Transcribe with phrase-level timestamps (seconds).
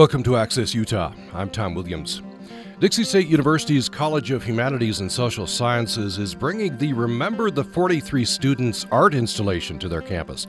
[0.00, 1.12] Welcome to Access Utah.
[1.34, 2.22] I'm Tom Williams.
[2.78, 8.24] Dixie State University's College of Humanities and Social Sciences is bringing the Remember the 43
[8.24, 10.46] Students art installation to their campus.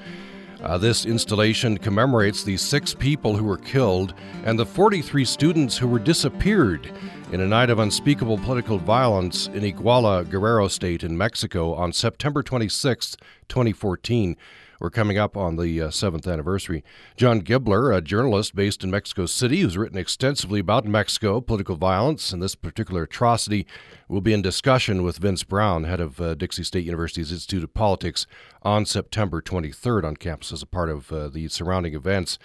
[0.64, 4.14] Uh, this installation commemorates the six people who were killed
[4.46, 6.90] and the 43 students who were disappeared
[7.33, 12.42] in a night of unspeakable political violence in Iguala, Guerrero State in Mexico on September
[12.42, 13.18] 26,
[13.49, 14.38] 2014.
[14.82, 16.84] We're coming up on the uh, seventh anniversary.
[17.16, 22.34] John Gibler, a journalist based in Mexico City who's written extensively about Mexico, political violence,
[22.34, 23.68] and this particular atrocity,
[24.08, 27.76] will be in discussion with Vince Brown, head of uh, Dixie State University's Institute of
[27.76, 28.26] Politics,
[28.64, 32.40] on September 23rd on campus as a part of uh, the surrounding events.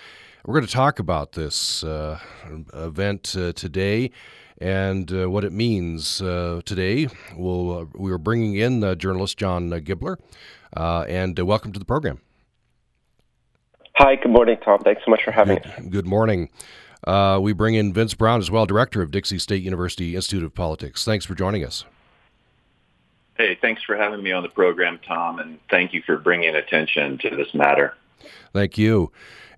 [0.44, 2.18] We're going to talk about this uh,
[2.74, 4.10] event uh, today
[4.58, 7.08] and uh, what it means uh, today.
[7.34, 10.18] We'll, uh, we are bringing in journalist John Gibler,
[10.74, 12.20] and welcome to the program.
[13.98, 14.80] Hi, good morning, Tom.
[14.80, 15.90] Thanks so much for having good, me.
[15.90, 16.50] Good morning.
[17.06, 20.54] Uh, we bring in Vince Brown as well, director of Dixie State University Institute of
[20.54, 21.02] Politics.
[21.02, 21.86] Thanks for joining us.
[23.38, 27.16] Hey, thanks for having me on the program, Tom, and thank you for bringing attention
[27.18, 27.94] to this matter.
[28.52, 29.12] Thank you.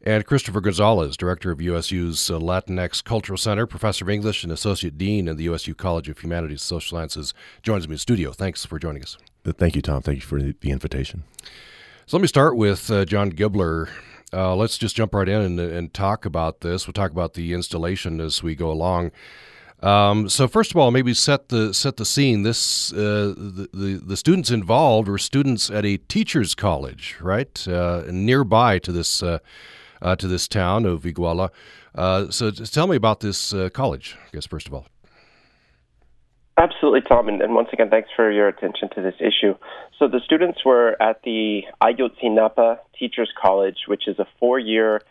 [0.05, 4.97] And Christopher Gonzalez, director of USU's uh, Latinx Cultural Center, professor of English, and associate
[4.97, 8.31] dean in the USU College of Humanities and Social Sciences, joins me in studio.
[8.31, 9.19] Thanks for joining us.
[9.45, 10.03] Thank you, Tom.
[10.03, 11.25] Thank you for the invitation.
[12.07, 13.89] So let me start with uh, John Gibler.
[14.33, 16.87] Uh, let's just jump right in and, and, talk about this.
[16.87, 19.11] We'll talk about the installation as we go along.
[19.81, 22.43] Um, so first of all, maybe set the set the scene.
[22.43, 28.03] This uh, the, the, the students involved were students at a teachers' college, right, uh,
[28.11, 29.39] nearby to this uh,
[30.03, 31.51] uh, to this town of Iguala.
[31.95, 34.87] Uh, so tell me about this college, I guess first of all.
[36.59, 37.29] Absolutely, Tom.
[37.29, 39.55] And, and, once again, thanks for your attention to this issue.
[39.97, 45.03] So, the students were at the Ayotzinapa Teachers College, which is a four year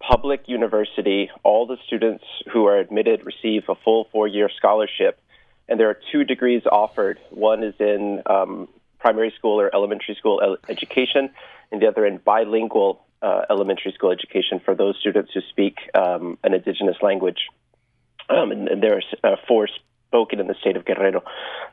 [0.00, 1.30] public university.
[1.42, 5.20] All the students who are admitted receive a full four year scholarship.
[5.68, 8.68] And there are two degrees offered one is in um,
[8.98, 11.30] primary school or elementary school education,
[11.70, 16.38] and the other in bilingual uh, elementary school education for those students who speak um,
[16.44, 17.48] an indigenous language.
[18.28, 19.68] Um, and, and, there are uh, four
[20.08, 21.22] spoken in the state of Guerrero.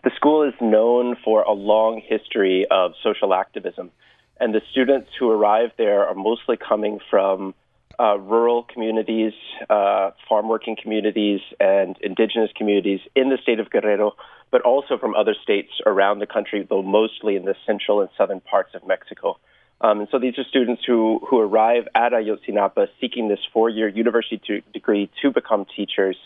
[0.03, 3.91] The school is known for a long history of social activism,
[4.41, 7.53] and the students who arrive there are mostly coming from
[7.99, 9.33] uh, rural communities,
[9.69, 14.13] uh, farm working communities, and indigenous communities in the state of Guerrero,
[14.49, 18.41] but also from other states around the country, though mostly in the central and southern
[18.41, 19.37] parts of Mexico.
[19.79, 23.87] Um, and so these are students who, who arrive at Ayotzinapa seeking this four year
[23.87, 26.17] university to, degree to become teachers,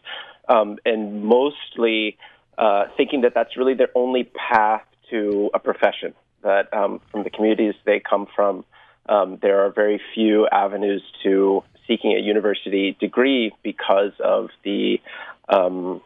[0.48, 2.18] um, and mostly
[2.58, 6.14] uh, thinking that that's really their only path to a profession.
[6.46, 8.64] That um, from the communities they come from,
[9.10, 15.02] um, there are very few avenues to seeking a university degree because of the
[15.50, 16.02] um,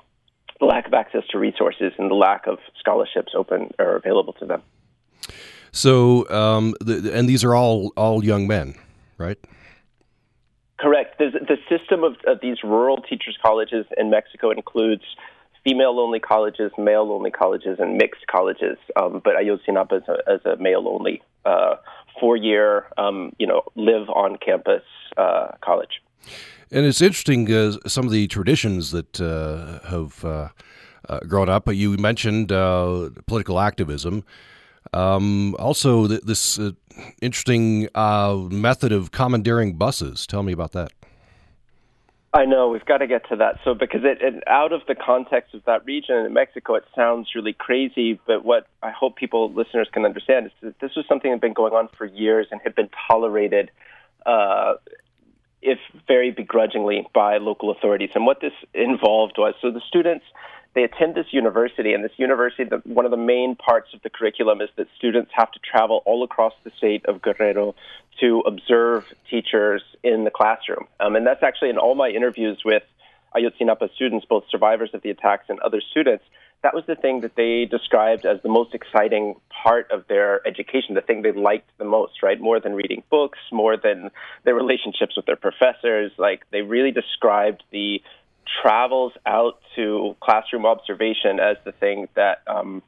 [0.61, 4.61] lack of access to resources and the lack of scholarships open or available to them.
[5.71, 8.75] So, um, the, and these are all all young men,
[9.17, 9.37] right?
[10.79, 11.19] Correct.
[11.19, 15.03] There's, the system of, of these rural teachers' colleges in Mexico includes
[15.63, 18.77] female-only colleges, male-only colleges, and mixed colleges.
[18.95, 21.75] Um, but Ayotzinapa is a, as a male-only uh,
[22.19, 24.83] four-year, um, you know, live on campus
[25.17, 26.01] uh, college.
[26.71, 30.49] And it's interesting uh, some of the traditions that uh, have uh,
[31.07, 31.67] uh, grown up.
[31.73, 34.23] You mentioned political activism.
[34.93, 36.59] Um, also, th- this
[37.21, 37.87] interesting
[38.51, 40.27] method of commandeering buses.
[40.27, 40.91] Tell me about that.
[42.31, 43.55] I know we've got to get to that.
[43.63, 47.29] So, because it, it, out of the context of that region in Mexico, it sounds
[47.33, 48.19] really crazy.
[48.27, 51.41] But what I hope people, listeners, can understand is that this was something that had
[51.41, 53.71] been going on for years and had been tolerated,
[54.27, 54.75] uh,
[55.63, 58.11] if very begrudgingly, by local authorities.
[58.13, 60.25] And what this involved was so the students
[60.75, 64.09] they attend this university, and this university, the, one of the main parts of the
[64.09, 67.75] curriculum is that students have to travel all across the state of Guerrero
[68.19, 70.87] to observe teachers in the classroom.
[70.99, 72.83] Um, and that's actually in all my interviews with
[73.35, 76.23] Ayotzinapa students, both survivors of the attacks and other students,
[76.61, 80.93] that was the thing that they described as the most exciting part of their education,
[80.93, 82.39] the thing they liked the most, right?
[82.39, 84.11] More than reading books, more than
[84.43, 86.11] their relationships with their professors.
[86.17, 88.01] Like they really described the
[88.61, 92.81] travels out to classroom observation as the thing that um,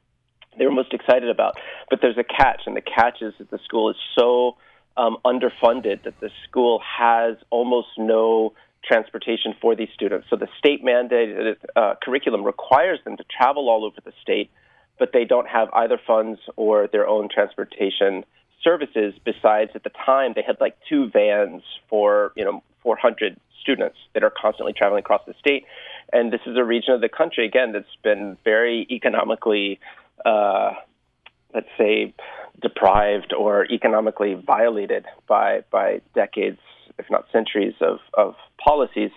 [0.58, 1.58] they were most excited about.
[1.90, 4.58] But there's a catch, and the catch is that the school is so
[4.98, 8.54] um, underfunded that the school has almost no
[8.84, 10.28] transportation for these students.
[10.30, 14.50] So the state mandated uh, curriculum requires them to travel all over the state,
[15.00, 18.26] but they don't have either funds or their own transportation
[18.64, 19.14] services.
[19.24, 24.24] Besides, at the time, they had like two vans for you know 400 students that
[24.24, 25.66] are constantly traveling across the state.
[26.12, 29.80] And this is a region of the country, again, that's been very economically,
[30.26, 30.72] uh,
[31.54, 32.14] let's say,
[32.62, 36.60] deprived or economically violated by, by decades,
[37.00, 39.12] if not centuries, of, of policies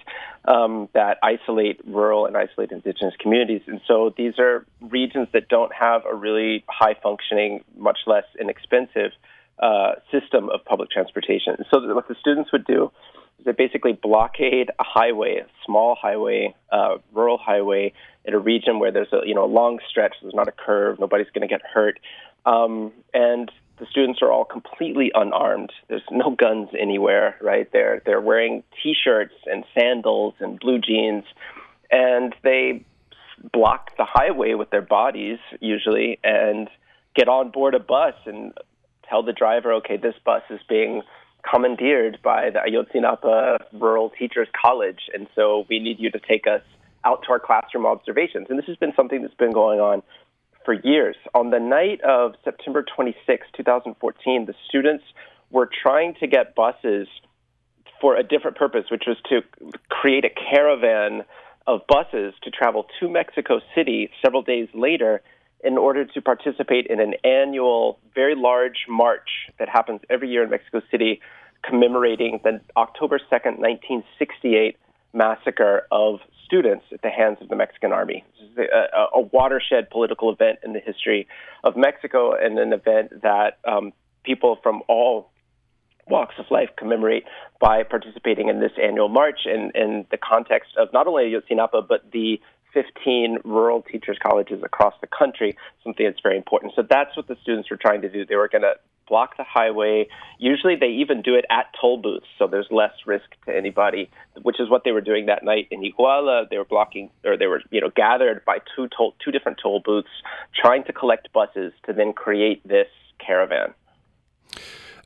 [0.47, 3.63] um, that isolate rural and isolate indigenous communities.
[3.67, 9.13] And so these are regions that don't have a really high functioning, much less inexpensive
[9.59, 11.57] uh, system of public transportation.
[11.73, 12.91] So what the students would do
[13.45, 17.93] they basically blockade a highway, a small highway, uh, rural highway,
[18.25, 20.15] in a region where there's a you know a long stretch.
[20.23, 20.99] There's not a curve.
[20.99, 22.01] Nobody's going to get hurt,
[22.47, 25.73] um, and the students are all completely unarmed.
[25.89, 27.71] There's no guns anywhere, right?
[27.73, 31.25] They're they're wearing T-shirts and sandals and blue jeans,
[31.91, 32.85] and they
[33.53, 36.69] block the highway with their bodies usually, and
[37.15, 38.53] get on board a bus and
[39.09, 41.03] tell the driver, okay, this bus is being
[41.49, 46.63] commandeered by the Ayotzinapa Rural Teachers College, and so we need you to take us
[47.05, 48.47] out to our classroom observations.
[48.49, 50.03] And this has been something that's been going on
[50.65, 51.17] for years.
[51.35, 55.05] On the night of September 26, 2014, the students
[55.51, 57.07] were trying to get buses
[58.01, 59.43] for a different purpose, which was to
[59.89, 61.25] create a caravan
[61.67, 65.23] of buses to travel to Mexico City several days later
[65.65, 69.29] in order to participate in an annual, very large march
[69.59, 71.21] that happens every year in Mexico City
[71.69, 74.77] commemorating the October 2nd, 1968
[75.15, 78.25] massacre of students at the hands of the Mexican army.
[78.39, 81.27] This is a, a watershed political event in the history
[81.63, 83.93] of Mexico and an event that um,
[84.25, 85.31] people from all
[86.07, 87.25] walks of life commemorate
[87.61, 92.11] by participating in this annual march in, in the context of not only Ayotzinapa, but
[92.13, 92.39] the
[92.75, 96.73] 15 rural teachers colleges across the country, something that's very important.
[96.77, 98.27] So that's what the students were trying to do.
[98.27, 98.75] They were going to
[99.09, 100.09] block the highway.
[100.39, 104.11] Usually they even do it at toll booths, so there's less risk to anybody,
[104.43, 106.49] which is what they were doing that night in Iguala.
[106.51, 109.81] They were blocking, or they were, you know, gathered by two toll, two different toll
[109.85, 110.09] booths,
[110.55, 112.89] trying to collect buses to then create this
[113.25, 113.75] caravan.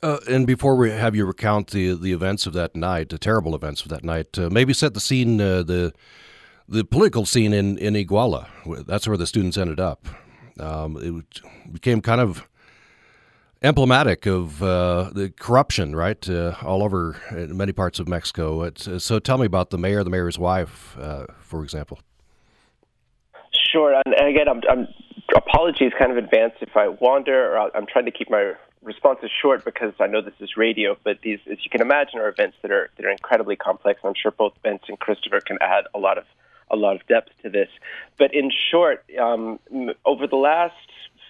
[0.03, 3.55] Uh, and before we have you recount the the events of that night, the terrible
[3.55, 5.93] events of that night, uh, maybe set the scene, uh, the
[6.69, 8.47] the political scene in, in Iguala.
[8.87, 10.07] That's where the students ended up.
[10.61, 12.47] Um, it became kind of
[13.63, 18.63] emblematic of uh, the corruption, right, uh, all over in many parts of Mexico.
[18.63, 21.99] It's, uh, so tell me about the mayor, the mayor's wife, uh, for example.
[23.73, 24.89] Sure, and again, I'm, I'm,
[25.37, 29.65] apologies, kind of advanced if I wander, or I'm trying to keep my responses short
[29.65, 30.97] because I know this is radio.
[31.05, 34.01] But these, as you can imagine, are events that are that are incredibly complex.
[34.05, 36.25] I'm sure both Vince and Christopher can add a lot of
[36.71, 37.69] a lot of depth to this.
[38.19, 39.59] But in short, um,
[40.05, 40.75] over the last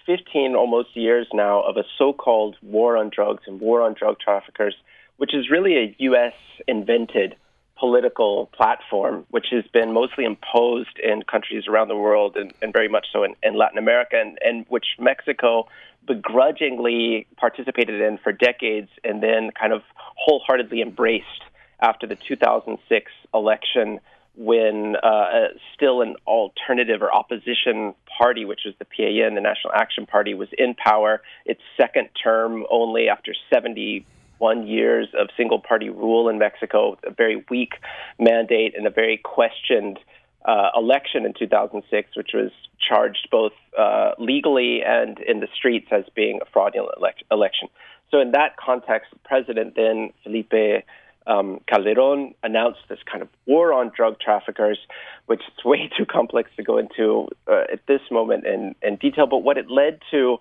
[0.05, 4.75] 15 almost years now of a so-called war on drugs and war on drug traffickers,
[5.17, 6.33] which is really a U.S.
[6.67, 7.35] invented
[7.77, 12.89] political platform, which has been mostly imposed in countries around the world and, and very
[12.89, 15.67] much so in, in Latin America, and, and, which Mexico
[16.05, 21.43] begrudgingly participated in for decades and then kind of wholeheartedly embraced
[21.81, 23.99] after the 2006 election
[24.39, 30.05] when uh, still an alternative or opposition party, which was the PAN, the National Action
[30.05, 31.21] Party, was in power.
[31.45, 37.43] Its second term only after 71 years of single party rule in Mexico, a very
[37.49, 37.73] weak
[38.17, 39.99] mandate and a very questioned
[40.45, 46.05] uh, election in 2006, which was charged both uh, legally and in the streets as
[46.15, 47.67] being a fraudulent elect- election.
[48.09, 50.85] So, in that context, the president then, Felipe
[51.27, 54.79] um, Calderon announced this kind of war on drug traffickers,
[55.27, 59.27] which is way too complex to go into uh, at this moment in, in detail.
[59.27, 60.37] But what it led to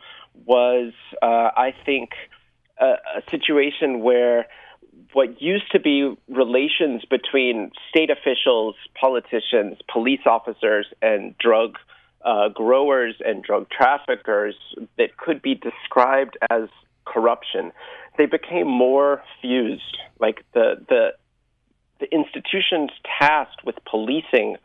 [0.47, 0.93] was,
[1.23, 2.11] uh, I think,
[2.81, 4.47] a, a situation where
[5.13, 11.77] what used to be relations between state officials, politicians, police officers, and drug
[12.25, 14.55] uh, growers and drug traffickers
[14.97, 16.69] that could be described as
[17.05, 17.73] corruption
[18.19, 19.97] they became more fused.
[20.21, 21.15] Like the the
[22.01, 24.57] the institutions tasked with policing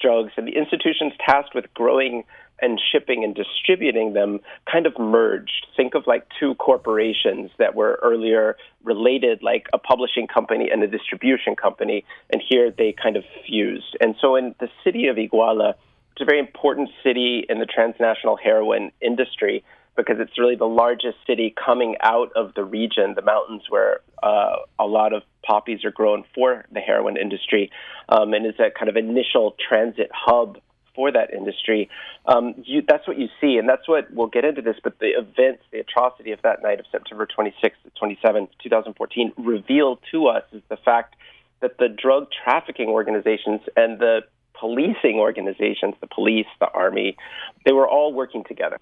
[0.00, 2.24] drugs and the institutions tasked with growing
[2.60, 4.40] and shipping and distributing them
[4.70, 5.66] kind of merged.
[5.76, 10.86] Think of like two corporations that were earlier related, like a publishing company and a
[10.86, 13.96] distribution company, and here they kind of fused.
[14.00, 15.74] And so in the city of Iguala,
[16.12, 19.64] it's a very important city in the transnational heroin industry
[19.96, 24.56] because it's really the largest city coming out of the region, the mountains where uh,
[24.78, 27.70] a lot of poppies are grown for the heroin industry,
[28.08, 30.58] um, and is a kind of initial transit hub
[30.94, 31.88] for that industry.
[32.26, 34.76] Um, you, that's what you see, and that's what we'll get into this.
[34.82, 39.98] But the events, the atrocity of that night of September 26th to 27th, 2014, revealed
[40.12, 41.16] to us is the fact
[41.60, 44.20] that the drug trafficking organizations and the
[44.58, 47.16] policing organizations, the police, the army,
[47.64, 48.76] they were all working together.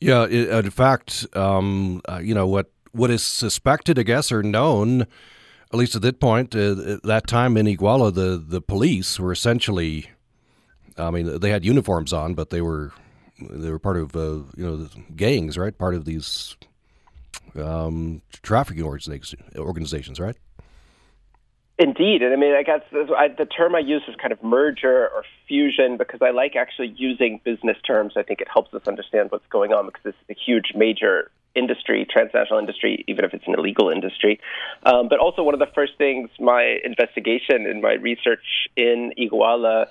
[0.00, 5.02] Yeah, in fact, um, uh, you know what what is suspected, I guess, or known,
[5.02, 9.32] at least at that point, uh, at that time in Iguala, the the police were
[9.32, 10.10] essentially,
[10.96, 12.92] I mean, they had uniforms on, but they were
[13.40, 15.76] they were part of uh, you know gangs, right?
[15.76, 16.56] Part of these
[17.56, 20.36] um, trafficking organizations, right?
[21.80, 25.22] Indeed, and I mean, I guess the term I use is kind of merger or
[25.46, 28.14] fusion because I like actually using business terms.
[28.16, 32.04] I think it helps us understand what's going on because it's a huge, major industry,
[32.10, 34.40] transnational industry, even if it's an illegal industry.
[34.82, 39.86] Um, but also, one of the first things my investigation and my research in Iguala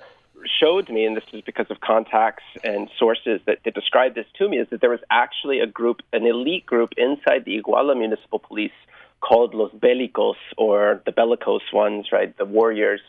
[0.60, 4.46] showed me, and this is because of contacts and sources that, that described this to
[4.46, 8.38] me, is that there was actually a group, an elite group inside the Iguala Municipal
[8.38, 8.72] Police
[9.20, 13.00] called Los Bélicos or the bellicose ones, right, the warriors,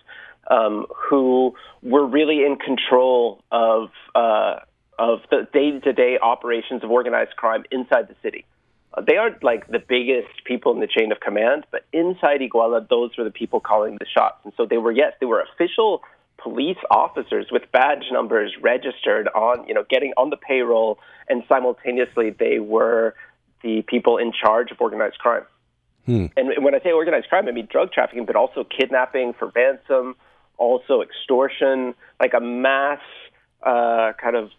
[0.49, 4.55] um, who were really in control of uh,
[4.97, 8.43] of the day-to-day operations of organized crime inside the city.
[8.93, 12.87] Uh, they aren't like the biggest people in the chain of command, but inside Iguala,
[12.89, 14.39] those were the people calling the shots.
[14.43, 16.01] And so they were, yes, they were official
[16.37, 20.99] police officers with badge numbers registered on, you know, getting on the payroll,
[21.29, 23.13] and simultaneously they were
[23.61, 25.43] the people in charge of organized crime.
[26.09, 26.25] Hmm.
[26.35, 30.15] And when I say organized crime, I mean drug trafficking, but also kidnapping for ransom,
[30.57, 32.97] also extortion, like a mass
[33.61, 34.49] uh, kind of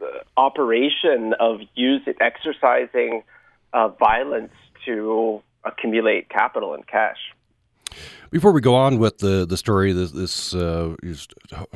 [0.00, 0.06] uh,
[0.38, 3.22] operation of using exercising
[3.74, 4.54] uh, violence
[4.86, 7.18] to accumulate capital and cash.
[8.30, 10.96] Before we go on with the the story, this, this uh,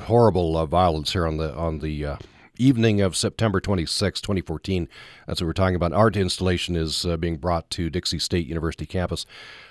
[0.06, 2.16] horrible uh, violence here on the on the uh,
[2.58, 4.88] evening of September 26, 2014.
[5.26, 5.92] That's what we're talking about.
[5.92, 9.26] Art installation is uh, being brought to Dixie State University campus.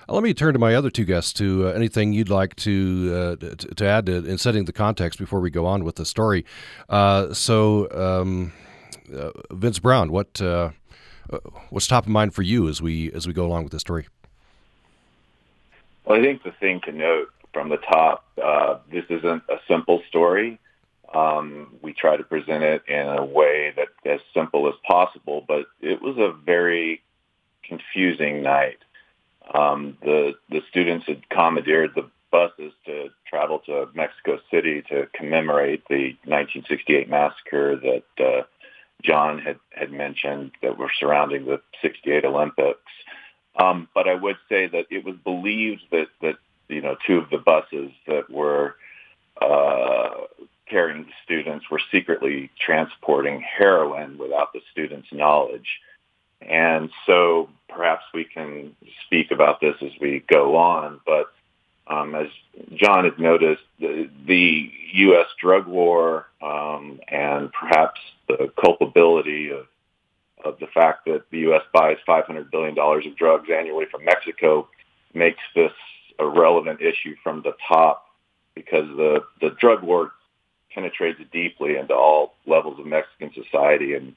[0.08, 3.36] Uh, let me turn to my other two guests to uh, anything you'd like to,
[3.38, 6.46] to, to add to, in setting the context before we go on with the story.
[6.90, 8.54] so, um,
[9.52, 10.42] Vince Brown, what
[11.70, 14.08] what's top of mind for you as we as we go along with the story?
[16.06, 20.02] Well, I think the thing to note from the top, uh, this isn't a simple
[20.08, 20.60] story.
[21.14, 25.66] Um, we try to present it in a way that as simple as possible, but
[25.82, 27.02] it was a very
[27.64, 28.80] confusing night.
[29.54, 35.84] Um, the the students had commandeered the buses to travel to Mexico City to commemorate
[35.88, 38.44] the 1968 massacre that uh,
[39.02, 42.80] John had had mentioned that were surrounding the 68 Olympics.
[43.60, 46.36] Um, but I would say that it was believed that, that
[46.68, 48.76] you know, two of the buses that were
[49.42, 50.12] uh,
[50.70, 55.80] carrying students were secretly transporting heroin without the students' knowledge.
[56.42, 61.00] And so perhaps we can speak about this as we go on.
[61.06, 61.28] But
[61.88, 62.28] um, as
[62.76, 65.28] John had noticed, the, the U.S.
[65.42, 69.68] drug war um, and perhaps the culpability of
[70.44, 71.64] of the fact that the U.S.
[71.74, 74.68] buys $500 billion of drugs annually from Mexico
[75.14, 75.72] makes this
[76.20, 78.06] a relevant issue from the top
[78.56, 80.12] because the, the drug war
[80.78, 83.96] penetrates deeply into all levels of Mexican society.
[83.96, 84.16] And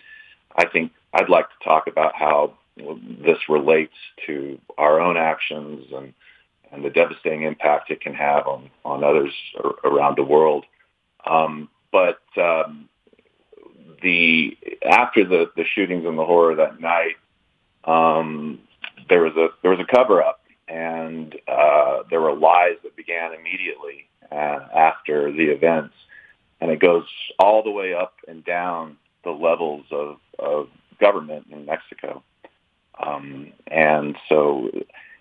[0.54, 3.94] I think I'd like to talk about how this relates
[4.26, 6.12] to our own actions and,
[6.70, 9.32] and the devastating impact it can have on, on others
[9.84, 10.66] around the world.
[11.26, 12.88] Um, but um,
[14.02, 14.56] the
[14.88, 17.16] after the the shootings and the horror that night,
[17.84, 18.60] um,
[19.08, 23.32] there was a there was a cover up, and uh, there were lies that began
[23.34, 25.94] immediately uh, after the events,
[26.60, 27.04] and it goes
[27.38, 30.68] all the way up and down the levels of of
[31.00, 32.22] government in Mexico,
[32.98, 34.70] um, and so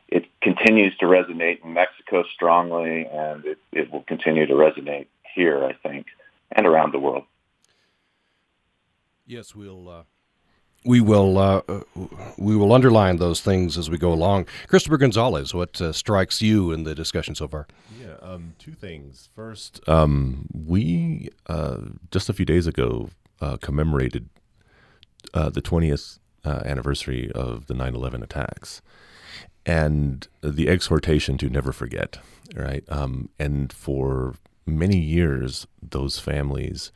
[0.07, 5.63] it continues to resonate in Mexico strongly, and it, it will continue to resonate here,
[5.63, 6.07] I think,
[6.51, 7.23] and around the world.
[9.25, 9.87] Yes, we'll.
[9.87, 10.03] Uh,
[10.85, 11.81] we will uh, uh,
[12.37, 14.47] we will underline those things as we go along.
[14.67, 17.67] Christopher Gonzalez, what uh, strikes you in the discussion so far?
[17.99, 19.29] Yeah, um, two things.
[19.35, 21.77] First, um, we uh,
[22.11, 23.09] just a few days ago
[23.41, 24.29] uh, commemorated
[25.33, 28.81] uh, the 20th anniversary of the 9/11 attacks,
[29.65, 32.17] and the exhortation to never forget.
[32.55, 36.91] Right, um, and for many years, those families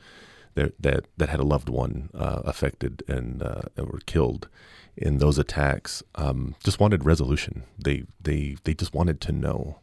[0.56, 4.48] that that, that had a loved one uh, affected and uh, were killed
[4.96, 7.64] in those attacks um, just wanted resolution.
[7.84, 9.80] They they they just wanted to know,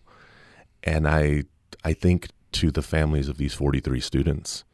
[0.83, 1.45] and I
[1.85, 4.65] I think to the families of these 43 students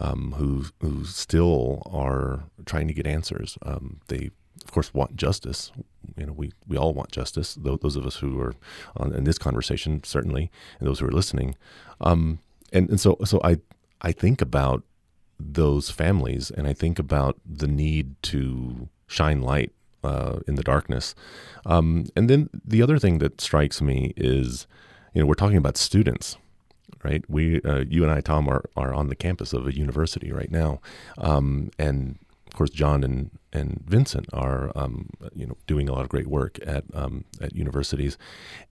[0.00, 3.58] um, who who still are trying to get answers.
[3.62, 4.30] Um, they
[4.64, 5.72] of course, want justice.
[6.16, 7.54] You know, we, we all want justice.
[7.54, 8.54] Those of us who are
[8.96, 11.56] on, in this conversation, certainly, and those who are listening.
[12.00, 12.40] Um,
[12.72, 13.56] and, and so, so I,
[14.02, 14.84] I think about
[15.40, 19.72] those families, and I think about the need to shine light
[20.04, 21.14] uh, in the darkness.
[21.66, 24.66] Um, and then the other thing that strikes me is,
[25.14, 26.36] you know, we're talking about students,
[27.02, 27.24] right?
[27.28, 30.50] We, uh, you and I, Tom, are are on the campus of a university right
[30.50, 30.80] now,
[31.18, 36.02] um, and of course, John and and Vincent are, um, you know, doing a lot
[36.02, 38.16] of great work at um, at universities,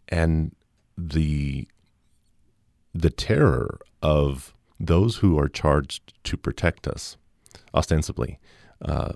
[0.08, 0.56] and
[0.98, 1.68] the
[2.94, 7.18] the terror of those who are charged to protect us,
[7.74, 8.40] ostensibly,
[8.82, 9.14] uh,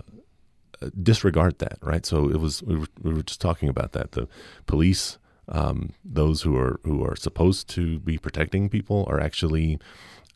[1.02, 2.04] disregard that, right?
[2.04, 4.12] So it was we were, we were just talking about that.
[4.12, 4.28] The
[4.66, 5.18] police,
[5.48, 9.78] um, those who are who are supposed to be protecting people, are actually,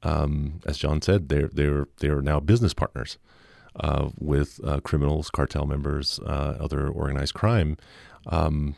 [0.02, 3.18] um, as John said, they're they're they're now business partners
[3.80, 7.76] uh, with uh, criminals, cartel members, uh, other organized crime.
[8.26, 8.76] Um,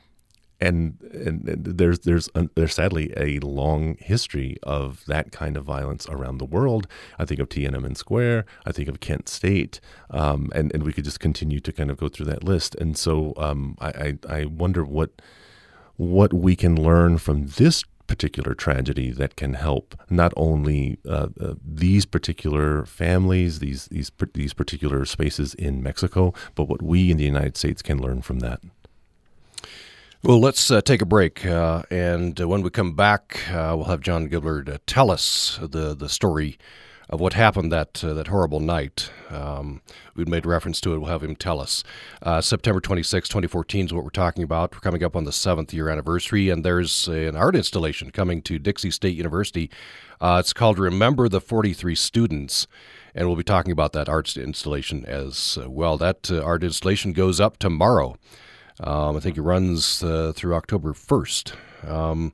[0.60, 6.38] and, and, there's there's there's sadly a long history of that kind of violence around
[6.38, 6.86] the world.
[7.18, 8.44] I think of Tiananmen Square.
[8.66, 11.96] I think of Kent State, um, and and we could just continue to kind of
[11.96, 12.74] go through that list.
[12.76, 13.88] And so um, I,
[14.28, 15.22] I, I wonder what
[15.96, 21.54] what we can learn from this particular tragedy that can help not only uh, uh,
[21.64, 27.24] these particular families, these these these particular spaces in Mexico, but what we in the
[27.24, 28.60] United States can learn from that.
[30.22, 33.86] Well, let's uh, take a break, uh, and uh, when we come back, uh, we'll
[33.86, 36.58] have John Gibler tell us the the story
[37.08, 39.10] of what happened that uh, that horrible night.
[39.30, 39.80] Um,
[40.14, 40.98] we made reference to it.
[40.98, 41.82] We'll have him tell us.
[42.20, 44.74] Uh, September 26, 2014 is what we're talking about.
[44.74, 48.58] We're coming up on the seventh year anniversary, and there's an art installation coming to
[48.58, 49.70] Dixie State University.
[50.20, 52.66] it's called "Remember the 43 Students."
[53.14, 55.96] And we'll be talking about that art installation as well.
[55.96, 58.16] That art installation goes up tomorrow.
[58.78, 61.88] Um, I think it runs uh, through October 1st.
[61.88, 62.32] Um,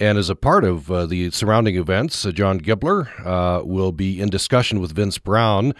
[0.00, 4.20] and as a part of uh, the surrounding events, uh, John Gibler uh, will be
[4.20, 5.74] in discussion with Vince Brown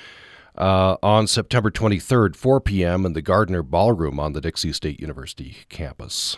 [0.56, 5.58] uh, on September 23rd, 4 p.m., in the Gardner Ballroom on the Dixie State University
[5.68, 6.36] campus.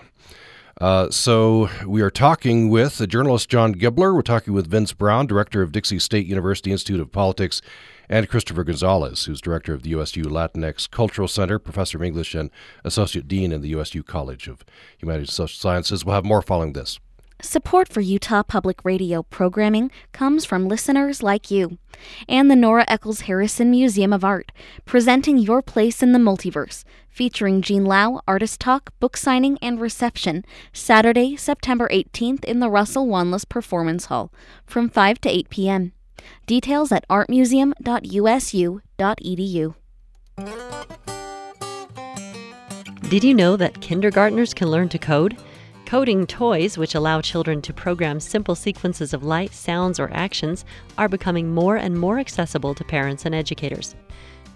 [0.81, 4.15] Uh, so we are talking with the journalist John Gibler.
[4.15, 7.61] We're talking with Vince Brown, director of Dixie State University Institute of Politics
[8.09, 12.51] and Christopher Gonzalez, who's director of the USU Latinx Cultural Center, professor of English, and
[12.83, 14.65] associate dean in the USU College of
[14.97, 16.03] Humanities and Social Sciences.
[16.03, 16.99] We'll have more following this.
[17.43, 21.79] Support for Utah Public Radio programming comes from listeners like you
[22.29, 24.53] and the Nora Eccles Harrison Museum of Art,
[24.85, 30.45] presenting Your Place in the Multiverse, featuring Jean Lau, artist talk, book signing, and reception,
[30.73, 34.33] Saturday, September 18th in the Russell Wanless Performance Hall
[34.67, 35.93] from 5 to 8 p.m.
[36.47, 39.75] Details at artmuseum.usu.edu.
[43.09, 45.37] Did you know that kindergartners can learn to code?
[45.91, 50.65] Coding toys, which allow children to program simple sequences of light, sounds, or actions,
[50.97, 53.97] are becoming more and more accessible to parents and educators.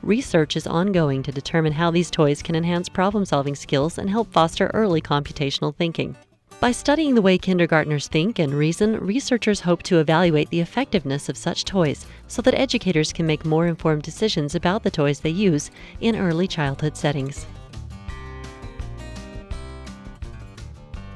[0.05, 4.33] Research is ongoing to determine how these toys can enhance problem solving skills and help
[4.33, 6.15] foster early computational thinking.
[6.61, 11.37] By studying the way kindergartners think and reason, researchers hope to evaluate the effectiveness of
[11.37, 15.73] such toys so that educators can make more informed decisions about the toys they use
[16.01, 17.45] in early childhood settings.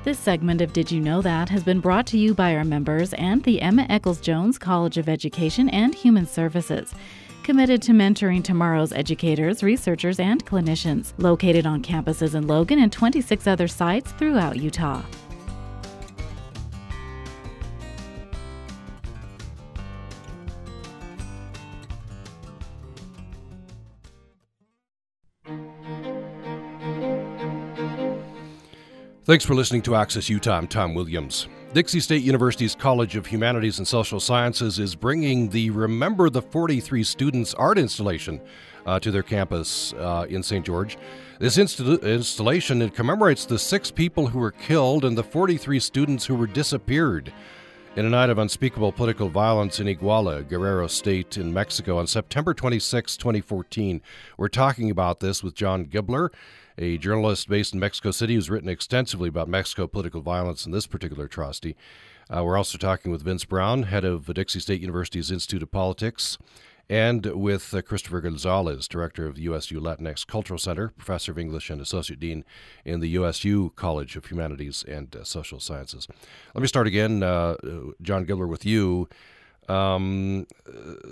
[0.04, 3.12] This segment of Did You Know That has been brought to you by our members
[3.14, 6.94] and the Emma Eccles Jones College of Education and Human Services
[7.42, 13.46] committed to mentoring tomorrow's educators, researchers, and clinicians, located on campuses in Logan and 26
[13.46, 15.02] other sites throughout Utah.
[29.28, 30.56] Thanks for listening to Access Utah.
[30.56, 31.48] I'm Tom Williams.
[31.74, 37.04] Dixie State University's College of Humanities and Social Sciences is bringing the Remember the 43
[37.04, 38.40] Students art installation
[38.86, 40.64] uh, to their campus uh, in St.
[40.64, 40.96] George.
[41.40, 46.24] This insta- installation it commemorates the six people who were killed and the 43 students
[46.24, 47.30] who were disappeared
[47.96, 52.54] in a night of unspeakable political violence in Iguala, Guerrero State in Mexico on September
[52.54, 54.00] 26, 2014.
[54.38, 56.30] We're talking about this with John Gibler
[56.78, 60.86] a journalist based in Mexico City who's written extensively about Mexico political violence and this
[60.86, 61.76] particular atrocity.
[62.34, 66.38] Uh, we're also talking with Vince Brown, head of Dixie State University's Institute of Politics,
[66.88, 71.68] and with uh, Christopher Gonzalez, director of the USU Latinx Cultural Center, professor of English,
[71.68, 72.44] and associate dean
[72.84, 76.06] in the USU College of Humanities and uh, Social Sciences.
[76.54, 77.56] Let me start again, uh,
[78.00, 79.08] John Gibler, with you.
[79.68, 80.46] Um,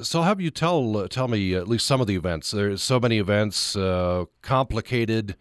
[0.03, 2.51] so, have you tell uh, tell me at least some of the events?
[2.51, 5.37] There's so many events, uh, complicated.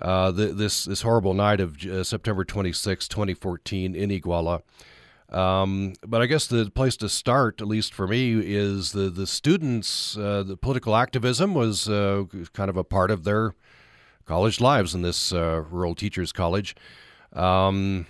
[0.00, 4.62] Uh, the, this this horrible night of uh, September 26, 2014, in Iguala.
[5.28, 9.26] Um, but I guess the place to start, at least for me, is the the
[9.26, 10.16] students.
[10.16, 13.54] Uh, the political activism was uh, kind of a part of their
[14.24, 16.76] college lives in this rural teachers college.
[17.32, 18.06] Um,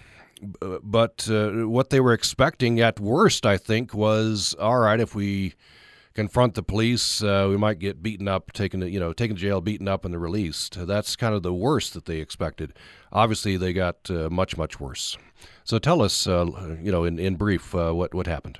[0.82, 5.00] but uh, what they were expecting at worst, I think, was all right.
[5.00, 5.54] If we
[6.14, 9.60] confront the police, uh, we might get beaten up, taken you know, taken to jail,
[9.60, 10.86] beaten up, and released.
[10.86, 12.72] That's kind of the worst that they expected.
[13.12, 15.16] Obviously, they got uh, much much worse.
[15.64, 18.58] So tell us, uh, you know, in in brief, uh, what what happened.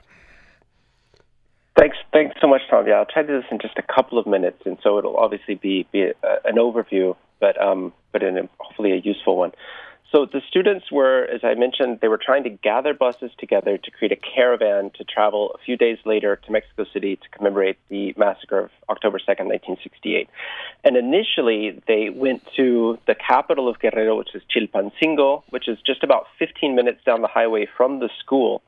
[1.79, 2.89] Thanks, thanks so much, Tom.
[2.89, 5.17] Yeah, I'll try to do this in just a couple of minutes, and so it'll
[5.17, 6.15] obviously be be a,
[6.45, 9.53] an overview, but um, but in a, hopefully a useful one.
[10.11, 13.91] So the students were, as I mentioned, they were trying to gather buses together to
[13.91, 18.15] create a caravan to travel a few days later to Mexico City to commemorate the
[18.17, 20.31] massacre of October 2nd, 1968.
[20.83, 26.03] And initially, they went to the capital of Guerrero, which is Chilpancingo, which is just
[26.03, 28.63] about 15 minutes down the highway from the school.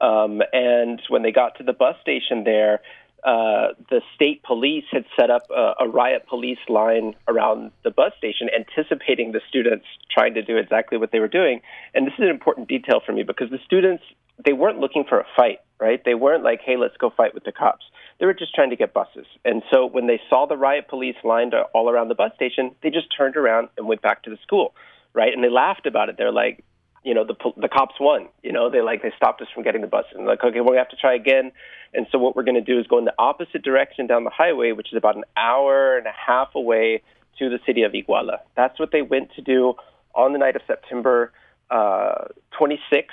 [0.00, 2.80] Um, and when they got to the bus station there,
[3.24, 8.12] uh, the state police had set up a, a, riot police line around the bus
[8.18, 11.60] station, anticipating the students trying to do exactly what they were doing.
[11.94, 14.02] And this is an important detail for me because the students
[14.44, 16.02] they weren't looking for a fight, right?
[16.04, 17.84] They weren't like, "Hey, let's go fight with the cops."
[18.18, 19.26] They were just trying to get buses.
[19.44, 22.90] And so when they saw the riot police lined all around the bus station, they
[22.90, 24.74] just turned around and went back to the school,
[25.12, 25.32] right?
[25.32, 26.16] And they laughed about it.
[26.18, 26.64] They're like,
[27.04, 28.28] you know the the cops won.
[28.42, 30.72] You know they like they stopped us from getting the bus and like okay, well,
[30.72, 31.52] we have to try again.
[31.94, 34.30] And so what we're going to do is go in the opposite direction down the
[34.30, 37.02] highway, which is about an hour and a half away
[37.38, 38.38] to the city of Iguala.
[38.56, 39.74] That's what they went to do
[40.14, 41.32] on the night of September
[41.70, 43.08] uh, 26th,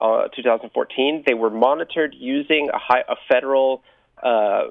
[0.00, 1.24] uh, 2014.
[1.26, 3.82] They were monitored using a, high, a federal
[4.22, 4.62] uh,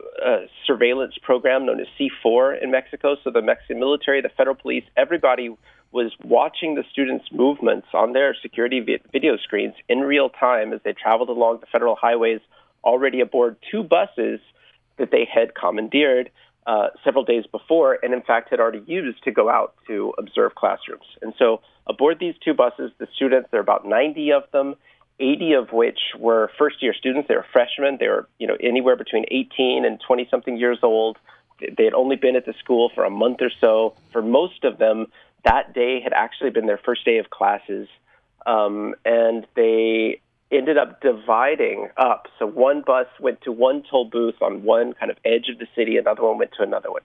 [0.66, 3.16] surveillance program known as C4 in Mexico.
[3.24, 5.56] So the Mexican military, the federal police, everybody
[5.93, 8.79] was watching the students' movements on their security
[9.12, 12.41] video screens in real time as they traveled along the federal highways,
[12.84, 14.39] already aboard two buses
[14.97, 16.32] that they had commandeered
[16.65, 20.56] uh, several days before, and in fact had already used to go out to observe
[20.56, 21.06] classrooms.
[21.21, 24.75] And so, aboard these two buses, the students, there are about 90 of them,
[25.19, 27.27] 80 of which were first year students.
[27.27, 27.97] They were freshmen.
[27.99, 31.17] They were, you know, anywhere between 18 and 20 something years old.
[31.60, 33.93] They had only been at the school for a month or so.
[34.12, 35.08] For most of them,
[35.45, 37.88] that day had actually been their first day of classes,
[38.45, 42.27] um, and they ended up dividing up.
[42.39, 45.67] So one bus went to one toll booth on one kind of edge of the
[45.75, 47.01] city, another one went to another one.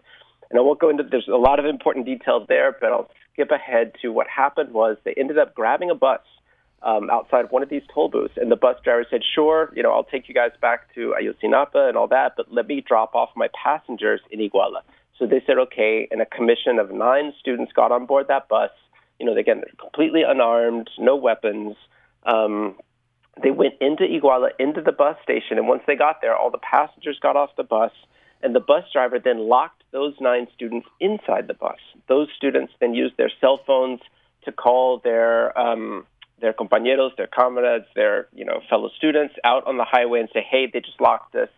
[0.51, 3.51] And I won't go into there's a lot of important details there, but I'll skip
[3.51, 6.21] ahead to what happened was they ended up grabbing a bus
[6.83, 9.93] um, outside one of these toll booths, and the bus driver said, "Sure, you know,
[9.93, 13.31] I'll take you guys back to Ayotzinapa and all that, but let me drop off
[13.35, 14.83] my passengers in Iguala."
[15.19, 18.71] So they said, okay, and a commission of nine students got on board that bus.
[19.19, 21.77] You know, again, they're completely unarmed, no weapons.
[22.25, 22.77] Um,
[23.43, 26.59] they went into Iguala, into the bus station, and once they got there, all the
[26.59, 27.93] passengers got off the bus,
[28.43, 31.79] and the bus driver then locked those nine students inside the bus.
[32.09, 34.01] Those students then used their cell phones
[34.45, 36.07] to call their um,
[36.41, 40.45] their compañeros, their comrades, their you know fellow students out on the highway and say,
[40.49, 41.51] "Hey, they just locked us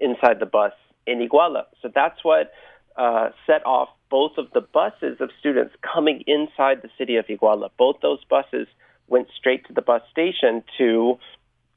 [0.00, 0.72] inside the bus
[1.06, 2.52] in Iguala." So that's what
[2.96, 7.70] uh, set off both of the buses of students coming inside the city of Iguala.
[7.78, 8.68] Both those buses
[9.08, 11.18] went straight to the bus station to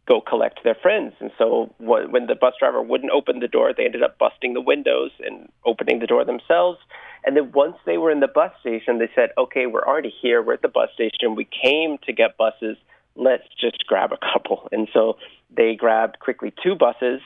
[0.08, 1.14] go collect their friends.
[1.20, 4.62] And so when the bus driver wouldn't open the door, they ended up busting the
[4.62, 6.80] windows and opening the door themselves.
[7.26, 10.42] And then once they were in the bus station, they said, okay, we're already here.
[10.42, 11.36] We're at the bus station.
[11.36, 12.78] We came to get buses.
[13.16, 14.70] Let's just grab a couple.
[14.72, 15.18] And so
[15.54, 17.20] they grabbed quickly two buses.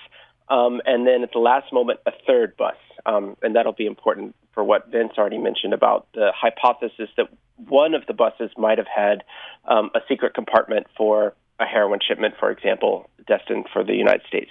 [0.52, 4.36] Um, and then at the last moment, a third bus um, and that'll be important
[4.54, 7.28] for what Vince already mentioned about the hypothesis that
[7.68, 9.24] one of the buses might have had
[9.66, 14.50] um, a secret compartment for a heroin shipment, for example, destined for the United States.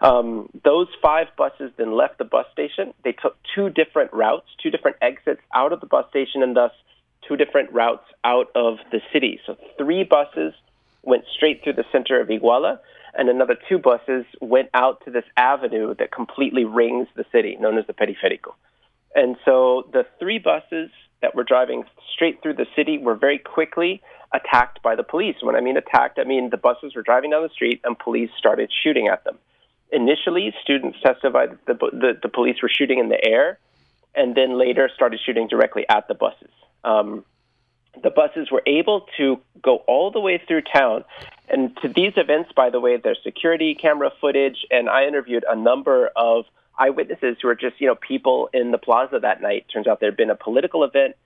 [0.00, 2.94] Um, those five buses then left the bus station.
[3.04, 6.70] They took two different routes, two different exits out of the bus station, and thus
[7.26, 9.40] two different routes out of the city.
[9.44, 10.54] So three buses
[11.02, 12.78] went straight through the center of Iguala
[13.14, 17.78] and another two buses went out to this avenue that completely rings the city, known
[17.78, 18.54] as the Periférico.
[19.14, 24.02] And so the three buses that were driving straight through the city were very quickly
[24.32, 25.36] attacked by the police.
[25.42, 28.30] When I mean attacked, I mean the buses were driving down the street and police
[28.38, 29.38] started shooting at them.
[29.92, 33.58] Initially, students testified that the, the, the police were shooting in the air,
[34.14, 36.50] and then later started shooting directly at the buses.
[36.82, 37.26] Um,
[38.02, 41.04] the buses were able to go all the way through town
[41.48, 45.56] And to these events, by the way, there's security camera footage, and I interviewed a
[45.56, 46.44] number of
[46.78, 49.66] eyewitnesses who are just, you know, people in the plaza that night.
[49.72, 51.16] Turns out there had been a political event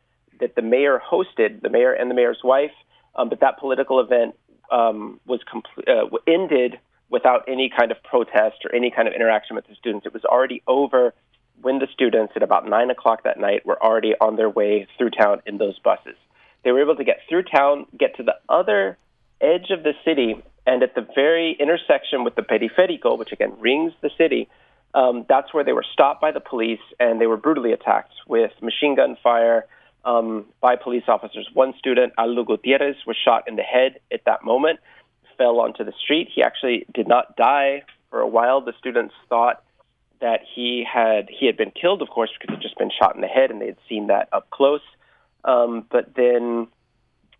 [0.40, 2.72] that the mayor hosted, the mayor and the mayor's wife,
[3.14, 4.34] um, but that political event
[4.70, 9.54] um, was compl- uh, ended without any kind of protest or any kind of interaction
[9.54, 10.06] with the students.
[10.06, 11.14] It was already over
[11.62, 15.10] when the students at about nine o'clock that night were already on their way through
[15.10, 16.16] town in those buses.
[16.64, 18.98] They were able to get through town, get to the other
[19.40, 23.92] edge of the city, and at the very intersection with the Periférico, which again rings
[24.00, 24.48] the city,
[24.94, 28.50] um, that's where they were stopped by the police and they were brutally attacked with
[28.62, 29.66] machine gun fire
[30.04, 31.48] um, by police officers.
[31.52, 34.80] One student, Aldo Gutierrez, was shot in the head at that moment,
[35.36, 36.28] fell onto the street.
[36.34, 38.62] He actually did not die for a while.
[38.62, 39.62] The students thought
[40.20, 43.20] that he had he had been killed, of course, because he'd just been shot in
[43.20, 44.80] the head, and they had seen that up close.
[45.44, 46.68] Um, but then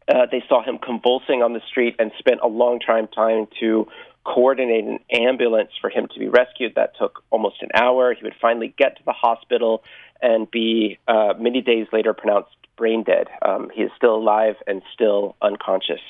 [0.08, 3.86] uh, they saw him convulsing on the street and spent a long time trying to
[4.24, 6.74] coordinate an ambulance for him to be rescued.
[6.74, 8.14] That took almost an hour.
[8.14, 9.82] He would finally get to the hospital
[10.20, 13.28] and be uh, many days later pronounced brain dead.
[13.42, 16.00] Um, he is still alive and still unconscious.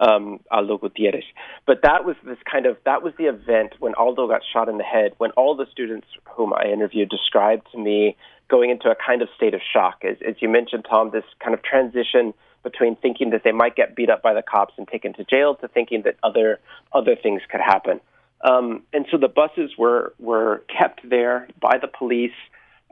[0.00, 1.24] Um, Aldo Gutierrez.
[1.66, 4.78] But that was this kind of that was the event when Aldo got shot in
[4.78, 5.14] the head.
[5.18, 6.06] When all the students
[6.36, 8.16] whom I interviewed described to me
[8.48, 11.52] going into a kind of state of shock, as, as you mentioned, Tom, this kind
[11.52, 15.12] of transition between thinking that they might get beat up by the cops and taken
[15.14, 16.60] to jail to thinking that other
[16.92, 18.00] other things could happen.
[18.40, 22.32] Um, and so the buses were were kept there by the police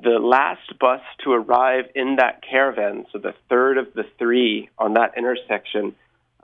[0.02, 4.94] the last bus to arrive in that caravan, so the third of the three on
[4.94, 5.94] that intersection,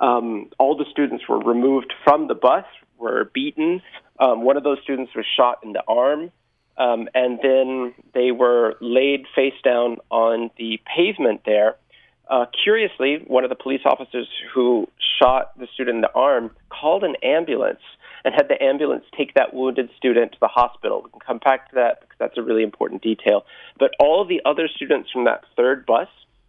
[0.00, 2.64] um, all the students were removed from the bus,
[2.98, 3.82] were beaten.
[4.18, 6.30] Um, one of those students was shot in the arm,
[6.78, 11.76] um, and then they were laid face down on the pavement there.
[12.32, 14.88] Uh, curiously, one of the police officers who
[15.20, 17.82] shot the student in the arm called an ambulance
[18.24, 21.02] and had the ambulance take that wounded student to the hospital.
[21.04, 23.44] We can come back to that because that's a really important detail.
[23.78, 26.08] But all the other students from that third bus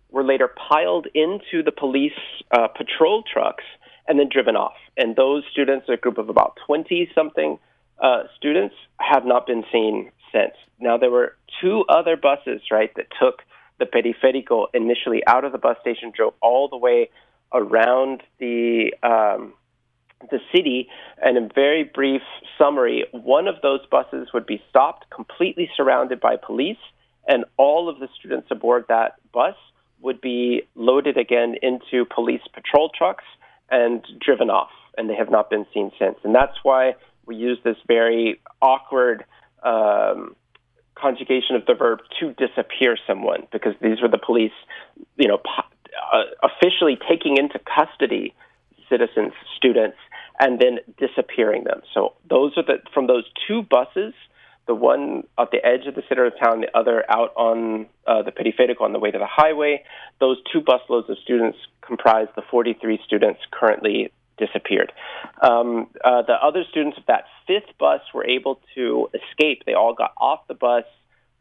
[0.10, 2.14] were later piled into the police
[2.58, 3.66] uh, patrol trucks
[4.08, 4.78] and then driven off.
[4.96, 7.60] And those students, a group of about 20 something
[8.02, 10.54] uh, students, have not been seen since.
[10.80, 13.42] Now, there were two other buses, right, that took
[13.80, 17.10] the periférico initially out of the bus station, drove all the way
[17.54, 19.54] around the um,
[20.32, 20.88] the city.
[21.22, 22.22] And in very brief
[22.58, 26.78] summary, one of those buses would be stopped, completely surrounded by police,
[27.28, 29.56] and all of the students aboard that bus
[30.02, 33.24] would be loaded again into police patrol trucks
[33.70, 34.72] and driven off.
[34.98, 36.18] And they have not been seen since.
[36.24, 39.26] And that's why we use this very awkward
[39.64, 40.36] um,
[40.96, 44.54] conjugation of the verb to disappear someone, because these were the police,
[45.18, 45.40] you know,
[46.14, 48.34] uh, officially taking into custody
[48.90, 49.98] citizens, students,
[50.40, 51.82] and then disappearing them.
[51.94, 54.14] So those are the from those two buses,
[54.68, 58.22] the one at the edge of the center of town, the other out on uh,
[58.24, 59.84] the periférico on the way to the highway.
[60.20, 64.92] Those two busloads of students comprise the 43 students currently disappeared.
[65.42, 69.64] Um, uh, the other students of that fifth bus were able to escape.
[69.66, 70.86] They all got off the bus.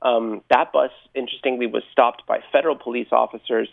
[0.02, 3.68] Um, that bus, interestingly, was stopped by federal police officers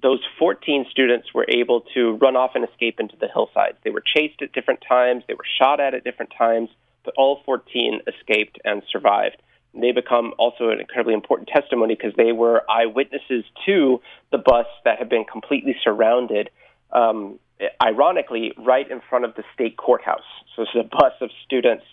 [0.00, 3.76] those 14 students were able to run off and escape into the hillsides.
[3.84, 6.70] They were chased at different times, they were shot at at different times,
[7.04, 9.36] but all 14 escaped and survived.
[9.74, 14.98] They become also an incredibly important testimony because they were eyewitnesses to the bus that
[14.98, 16.50] had been completely surrounded,
[16.92, 17.38] um,
[17.82, 20.20] ironically, right in front of the state courthouse.
[20.54, 21.84] So it's a bus of students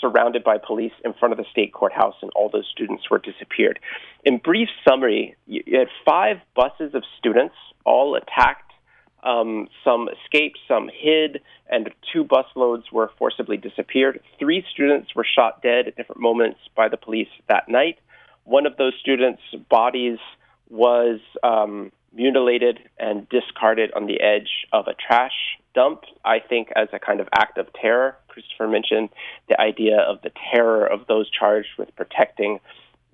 [0.00, 3.78] surrounded by police in front of the state courthouse, and all those students were disappeared.
[4.24, 8.70] In brief summary, you had five buses of students, all attacked.
[9.24, 14.20] Um, some escaped, some hid, and two busloads were forcibly disappeared.
[14.40, 17.98] Three students were shot dead at different moments by the police that night.
[18.42, 20.18] One of those students' bodies
[20.68, 26.88] was um, mutilated and discarded on the edge of a trash dump, I think, as
[26.92, 28.16] a kind of act of terror.
[28.28, 29.08] Christopher mentioned
[29.48, 32.60] the idea of the terror of those charged with protecting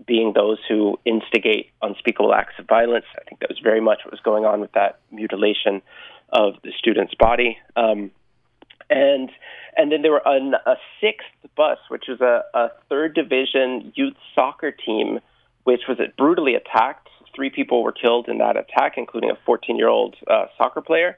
[0.06, 3.04] being those who instigate unspeakable acts of violence.
[3.18, 5.82] I think that was very much what was going on with that mutilation
[6.28, 7.58] of the student's body.
[7.74, 8.10] Um,
[8.90, 9.30] and
[9.76, 14.14] and then there were an, a sixth bus, which was a, a third division youth
[14.34, 15.20] soccer team,
[15.64, 17.08] which was brutally attacked.
[17.38, 21.16] Three people were killed in that attack, including a 14 year old uh, soccer player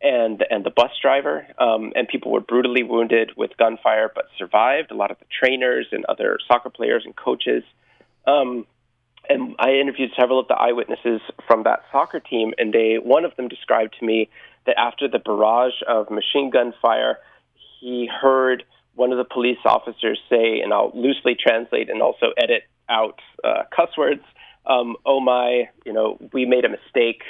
[0.00, 4.92] and and the bus driver, um, and people were brutally wounded with gunfire, but survived.
[4.92, 7.64] A lot of the trainers and other soccer players and coaches.
[8.28, 8.66] Um,
[9.28, 13.34] and I interviewed several of the eyewitnesses from that soccer team, and they one of
[13.36, 14.28] them described to me
[14.66, 17.18] that after the barrage of machine gun fire,
[17.80, 18.62] he heard
[18.94, 23.64] one of the police officers say, and I'll loosely translate and also edit out uh,
[23.74, 24.22] cuss words.
[24.66, 27.22] Um, oh my, you know, we made a mistake.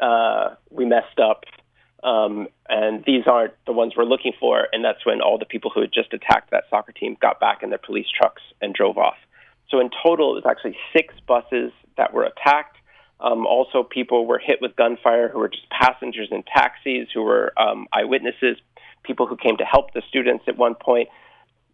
[0.00, 1.44] Uh, we messed up.
[2.04, 4.68] Um, and these aren't the ones we're looking for.
[4.72, 7.62] And that's when all the people who had just attacked that soccer team got back
[7.62, 9.16] in their police trucks and drove off.
[9.70, 12.76] So in total, it was actually six buses that were attacked.
[13.18, 17.52] Um, also, people were hit with gunfire who were just passengers in taxis, who were
[17.58, 18.58] um, eyewitnesses,
[19.02, 21.08] people who came to help the students at one point.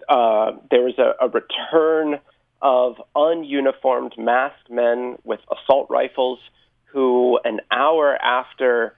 [0.08, 2.20] Uh, there was a, a return
[2.62, 6.38] of ununiformed masked men with assault rifles
[6.84, 8.94] who, an hour after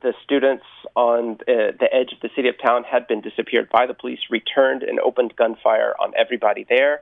[0.00, 3.94] the students on the edge of the city of town had been disappeared by the
[3.94, 7.00] police, returned and opened gunfire on everybody there.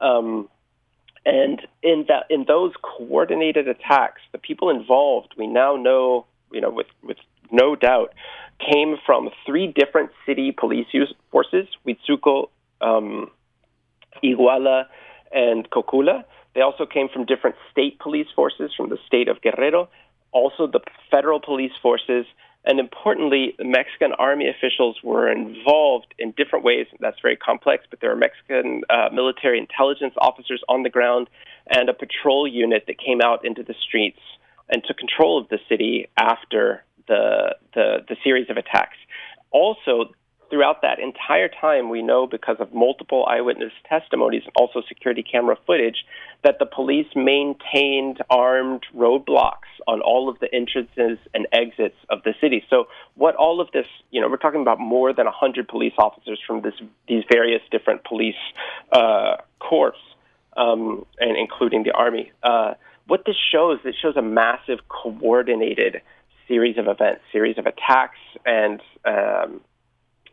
[0.00, 0.48] Um,
[1.26, 6.70] and in that, in those coordinated attacks, the people involved, we now know, you know,
[6.70, 7.18] with with
[7.50, 8.14] no doubt,
[8.58, 10.86] came from three different city police
[11.30, 12.48] forces: Huitzuco,
[12.80, 13.30] um,
[14.24, 14.86] Iguala,
[15.32, 16.24] and Cocula.
[16.54, 19.88] They also came from different state police forces from the state of Guerrero,
[20.32, 22.26] also the federal police forces,
[22.64, 26.86] and importantly, Mexican army officials were involved in different ways.
[27.00, 31.28] That's very complex, but there are Mexican uh, military intelligence officers on the ground
[31.68, 34.20] and a patrol unit that came out into the streets
[34.68, 38.98] and took control of the city after the, the, the series of attacks.
[39.50, 40.12] Also,
[40.50, 45.56] throughout that entire time, we know because of multiple eyewitness testimonies and also security camera
[45.66, 46.04] footage
[46.44, 52.34] that the police maintained armed roadblocks on all of the entrances and exits of the
[52.40, 52.64] city.
[52.70, 52.84] So,
[53.14, 56.62] what all of this, you know, we're talking about more than 100 police officers from
[56.62, 56.74] this,
[57.08, 58.34] these various different police
[58.92, 59.94] uh, corps,
[60.56, 62.32] um, and including the army.
[62.42, 62.74] Uh,
[63.06, 66.02] what this shows, it shows a massive coordinated
[66.46, 69.60] series of events, series of attacks, and um,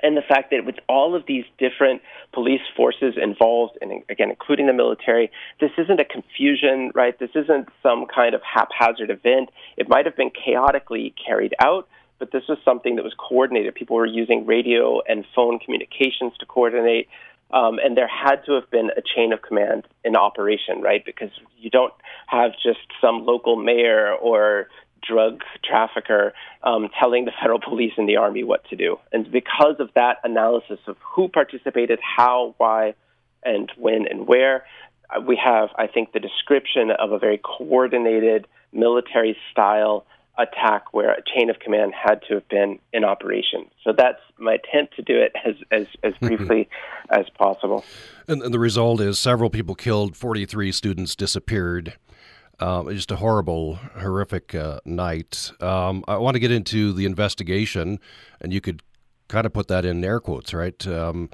[0.01, 2.01] and the fact that with all of these different
[2.33, 7.17] police forces involved, and again, including the military, this isn't a confusion, right?
[7.17, 9.49] This isn't some kind of haphazard event.
[9.77, 11.87] It might have been chaotically carried out,
[12.19, 13.75] but this was something that was coordinated.
[13.75, 17.07] People were using radio and phone communications to coordinate.
[17.51, 21.05] Um, and there had to have been a chain of command in operation, right?
[21.05, 21.93] Because you don't
[22.27, 24.67] have just some local mayor or
[25.07, 28.97] drug trafficker um, telling the federal police and the army what to do.
[29.11, 32.95] And because of that analysis of who participated, how, why,
[33.43, 34.65] and when and where,
[35.15, 40.05] uh, we have, I think, the description of a very coordinated military style
[40.37, 43.69] attack where a chain of command had to have been in operation.
[43.83, 46.27] So that's my attempt to do it as, as, as mm-hmm.
[46.27, 46.69] briefly
[47.09, 47.85] as possible.
[48.27, 51.93] And, and, the result is several people killed, 43 students disappeared.
[52.59, 55.51] Um, just a horrible, horrific uh, night.
[55.59, 57.99] Um, I want to get into the investigation,
[58.39, 58.81] and you could
[59.27, 60.85] kind of put that in air quotes, right?
[60.87, 61.29] Um,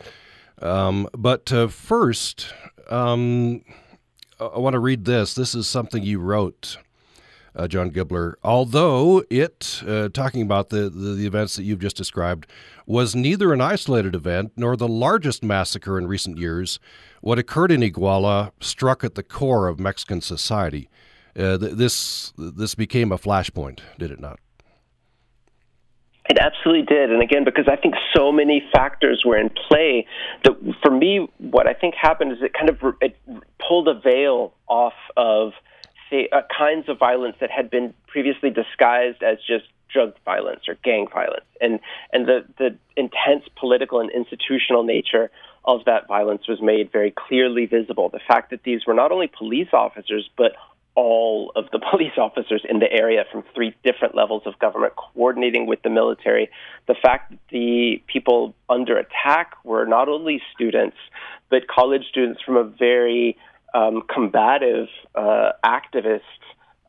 [0.61, 2.51] um but uh, first,
[2.89, 3.63] um,
[4.39, 5.35] I want to read this.
[5.35, 6.77] This is something you wrote.
[7.53, 11.97] Uh, John Gibler, although it, uh, talking about the, the, the, events that you've just
[11.97, 12.47] described,
[12.85, 16.79] was neither an isolated event nor the largest massacre in recent years,
[17.19, 20.89] what occurred in Iguala struck at the core of Mexican society.
[21.37, 24.39] Uh, th- this this became a flashpoint, did it not?
[26.29, 30.05] It absolutely did, and again, because I think so many factors were in play.
[30.43, 33.17] That for me, what I think happened is it kind of it
[33.59, 35.53] pulled a veil off of
[36.11, 40.75] the uh, kinds of violence that had been previously disguised as just drug violence or
[40.83, 41.79] gang violence, and
[42.13, 45.31] and the the intense political and institutional nature
[45.65, 48.09] of that violence was made very clearly visible.
[48.09, 50.53] The fact that these were not only police officers but
[50.95, 55.65] all of the police officers in the area from three different levels of government coordinating
[55.65, 56.49] with the military.
[56.87, 60.97] The fact that the people under attack were not only students,
[61.49, 63.37] but college students from a very
[63.73, 66.21] um, combative uh, activist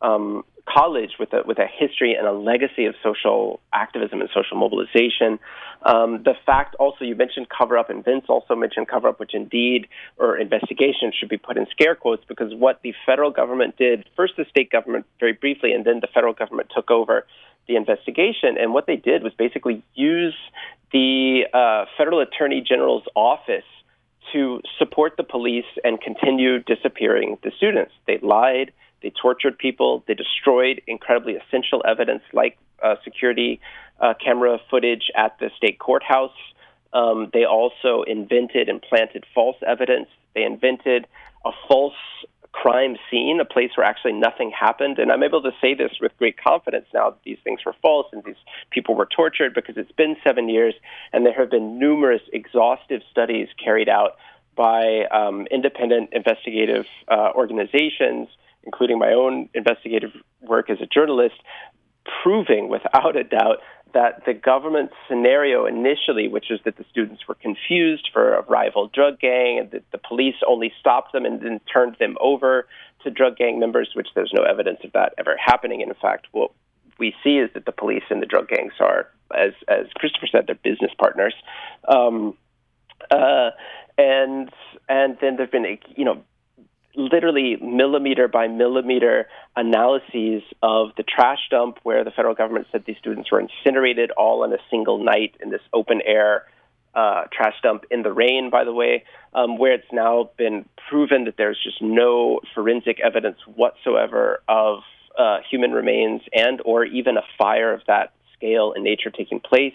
[0.02, 4.56] um, college with a with a history and a legacy of social activism and social
[4.56, 5.38] mobilization.
[5.84, 9.34] Um, the fact also you mentioned cover up, and Vince also mentioned cover up, which
[9.34, 14.08] indeed or investigation should be put in scare quotes because what the federal government did
[14.16, 17.26] first, the state government very briefly, and then the federal government took over
[17.68, 20.34] the investigation, and what they did was basically use
[20.92, 23.64] the uh, federal attorney general's office
[24.32, 27.92] to support the police and continue disappearing the students.
[28.06, 28.72] They lied
[29.02, 30.04] they tortured people.
[30.06, 33.60] They destroyed incredibly essential evidence like uh, security
[34.00, 36.36] uh, camera footage at the state courthouse.
[36.92, 40.08] Um, they also invented and planted false evidence.
[40.34, 41.06] They invented
[41.44, 41.94] a false
[42.52, 44.98] crime scene, a place where actually nothing happened.
[44.98, 48.06] And I'm able to say this with great confidence now that these things were false
[48.12, 48.36] and these
[48.70, 50.74] people were tortured because it's been seven years
[51.12, 54.16] and there have been numerous exhaustive studies carried out
[54.54, 58.28] by um, independent investigative uh, organizations,
[58.64, 61.36] including my own investigative work as a journalist,
[62.22, 63.58] proving without a doubt
[63.94, 68.90] that the government scenario initially, which is that the students were confused for a rival
[68.92, 72.66] drug gang and that the police only stopped them and then turned them over
[73.04, 75.82] to drug gang members, which there's no evidence of that ever happening.
[75.82, 76.52] And in fact, what
[76.98, 80.44] we see is that the police and the drug gangs are, as as Christopher said,
[80.46, 81.34] they're business partners.
[81.88, 82.36] Um,
[83.10, 83.50] uh,
[83.98, 84.50] and
[84.88, 86.22] and then there've been you know
[86.94, 89.26] literally millimeter by millimeter
[89.56, 94.44] analyses of the trash dump where the federal government said these students were incinerated all
[94.44, 96.44] in a single night in this open air
[96.94, 101.24] uh, trash dump in the rain, by the way, um, where it's now been proven
[101.24, 104.80] that there's just no forensic evidence whatsoever of
[105.18, 109.74] uh, human remains and or even a fire of that scale and nature taking place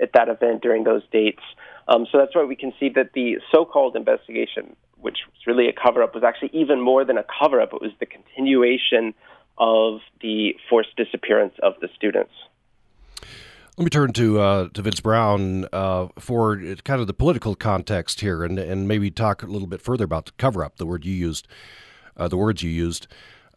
[0.00, 1.42] at that event during those dates.
[1.88, 5.72] Um, so that's why we can see that the so-called investigation, which was really a
[5.72, 7.72] cover-up, was actually even more than a cover-up.
[7.72, 9.14] It was the continuation
[9.58, 12.32] of the forced disappearance of the students.
[13.76, 18.20] Let me turn to uh, to Vince Brown uh, for kind of the political context
[18.20, 21.04] here, and and maybe talk a little bit further about the cover up, the word
[21.04, 21.46] you used,
[22.16, 23.06] uh, the words you used.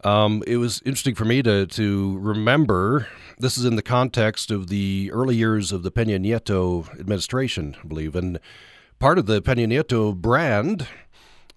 [0.04, 4.68] Um, it was interesting for me to to remember this is in the context of
[4.68, 8.38] the early years of the Peña Nieto administration, I believe, and
[9.00, 10.86] part of the Peña Nieto brand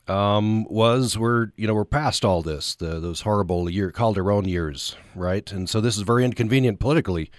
[0.07, 4.95] um, was we're you know we're past all this the, those horrible year Calderon years,
[5.15, 5.51] right?
[5.51, 7.31] And so this is very inconvenient politically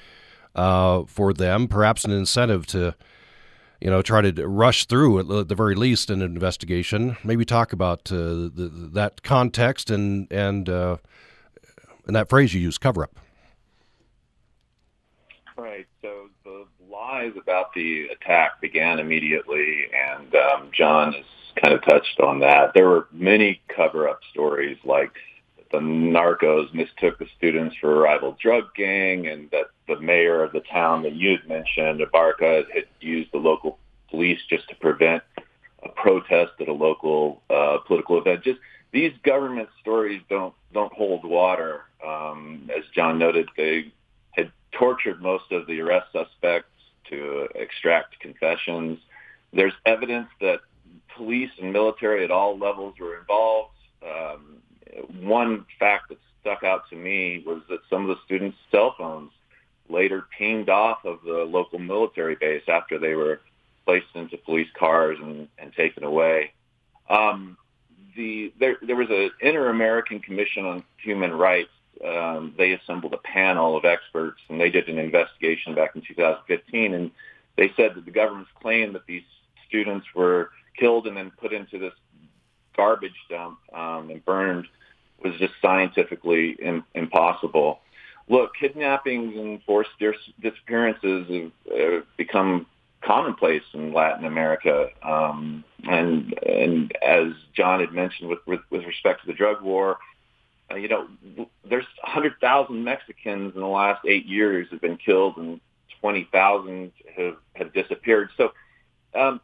[0.54, 2.94] uh, for them, perhaps an incentive to
[3.80, 7.16] you know, try to rush through at the very least an investigation.
[7.22, 10.96] Maybe talk about uh, the, that context and and uh,
[12.06, 13.18] and that phrase you use, cover up.
[15.56, 15.86] Right.
[16.02, 21.24] So the lies about the attack began immediately, and um, John has
[21.62, 22.72] kind of touched on that.
[22.74, 25.12] There were many cover up stories like
[25.72, 30.52] the narcos mistook the students for a rival drug gang and that the mayor of
[30.52, 33.78] the town that you had mentioned, Abarca, had used the local
[34.10, 35.22] police just to prevent
[35.82, 38.44] a protest at a local uh, political event.
[38.44, 38.60] Just
[38.92, 41.82] these government stories don't don't hold water.
[42.06, 43.92] Um, as John noted, they
[44.32, 46.70] had tortured most of the arrest suspects
[47.10, 48.98] to extract confessions.
[49.52, 50.60] There's evidence that
[51.16, 53.70] police and military at all levels were involved.
[54.02, 54.58] Um,
[55.20, 59.32] one fact that stuck out to me was that some of the students' cell phones
[59.88, 63.40] later pinged off of the local military base after they were
[63.84, 66.52] placed into police cars and, and taken away.
[67.08, 67.56] Um,
[68.16, 71.70] the there, there was an Inter-American Commission on Human Rights.
[72.04, 76.94] Um, they assembled a panel of experts, and they did an investigation back in 2015.
[76.94, 77.10] And
[77.56, 79.22] they said that the government's claim that these
[79.68, 81.92] students were killed and then put into this
[82.76, 84.66] garbage dump um, and burned
[85.22, 87.80] was just scientifically in, impossible.
[88.28, 92.66] Look, kidnappings and forced dis- disappearances have uh, become
[93.00, 94.88] commonplace in Latin America.
[95.02, 99.98] Um, and and as John had mentioned with with, with respect to the drug war,
[100.70, 101.06] uh, you know,
[101.68, 105.60] there's 100,000 Mexicans in the last eight years have been killed, and
[106.00, 108.30] 20,000 have have disappeared.
[108.36, 108.52] So.
[109.14, 109.40] Um,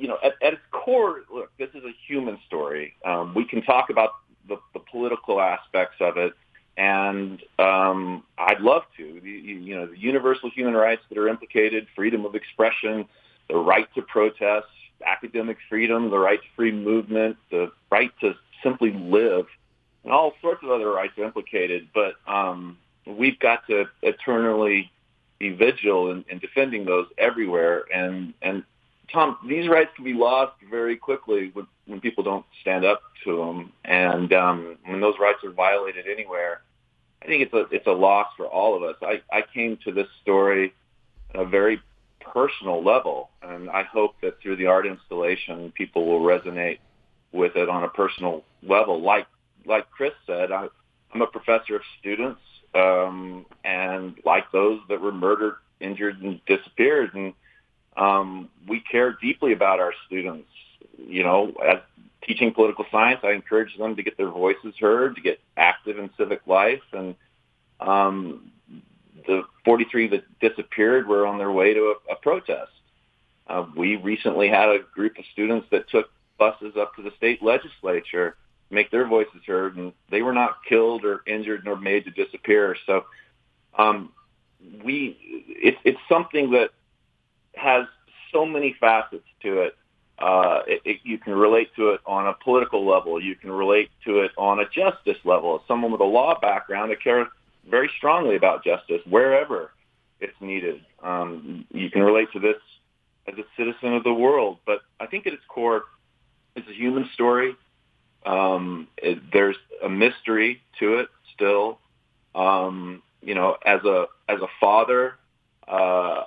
[0.00, 2.94] you know, at, at its core, look, this is a human story.
[3.04, 4.12] Um, we can talk about
[4.48, 6.32] the, the political aspects of it,
[6.76, 9.20] and um, I'd love to.
[9.22, 13.06] The, you know, the universal human rights that are implicated, freedom of expression,
[13.48, 14.68] the right to protest,
[15.04, 19.46] academic freedom, the right to free movement, the right to simply live,
[20.04, 21.88] and all sorts of other rights are implicated.
[21.92, 24.90] But um, we've got to eternally
[25.38, 27.84] be vigilant in, in defending those everywhere.
[27.94, 28.64] And and
[29.12, 33.36] Tom, these rights can be lost very quickly when, when people don't stand up to
[33.36, 36.62] them, and um, when those rights are violated anywhere.
[37.22, 38.96] I think it's a it's a loss for all of us.
[39.02, 40.72] I, I came to this story
[41.34, 41.80] on a very
[42.20, 46.78] personal level, and I hope that through the art installation, people will resonate
[47.32, 49.02] with it on a personal level.
[49.02, 49.26] Like
[49.66, 50.68] like Chris said, I,
[51.12, 52.40] I'm a professor of students,
[52.74, 57.34] um, and like those that were murdered, injured, and disappeared, and
[57.96, 60.48] um, we care deeply about our students.
[60.98, 61.78] You know, as
[62.22, 66.10] teaching political science, I encourage them to get their voices heard, to get active in
[66.16, 67.14] civic life, and
[67.80, 68.52] um,
[69.26, 72.72] the 43 that disappeared were on their way to a, a protest.
[73.46, 77.42] Uh, we recently had a group of students that took buses up to the state
[77.42, 78.36] legislature
[78.70, 82.76] make their voices heard, and they were not killed or injured nor made to disappear.
[82.86, 83.04] So
[83.76, 84.12] um,
[84.84, 85.16] we
[85.48, 86.70] it, it's something that
[87.54, 87.86] has
[88.32, 89.76] so many facets to it.
[90.18, 90.96] Uh, it, it.
[91.02, 93.22] You can relate to it on a political level.
[93.22, 95.56] You can relate to it on a justice level.
[95.56, 97.26] As someone with a law background, that cares
[97.68, 99.72] very strongly about justice wherever
[100.20, 100.84] it's needed.
[101.02, 102.56] Um, you can relate to this
[103.26, 105.84] as a citizen of the world, but I think at its core,
[106.54, 107.56] it's a human story.
[108.26, 111.78] Um, it, there's a mystery to it still.
[112.34, 115.14] Um, you know, as a as a father,
[115.66, 116.24] uh,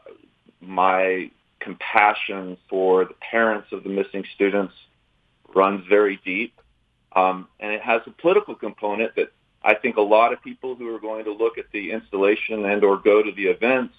[0.68, 4.74] my compassion for the parents of the missing students
[5.56, 6.60] runs very deep,
[7.16, 9.32] um, and it has a political component that
[9.64, 12.84] I think a lot of people who are going to look at the installation and
[12.84, 13.94] or go to the events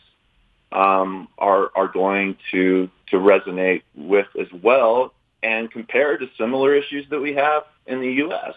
[0.72, 7.06] um, are are going to to resonate with as well and compare to similar issues
[7.10, 8.54] that we have in the U.S.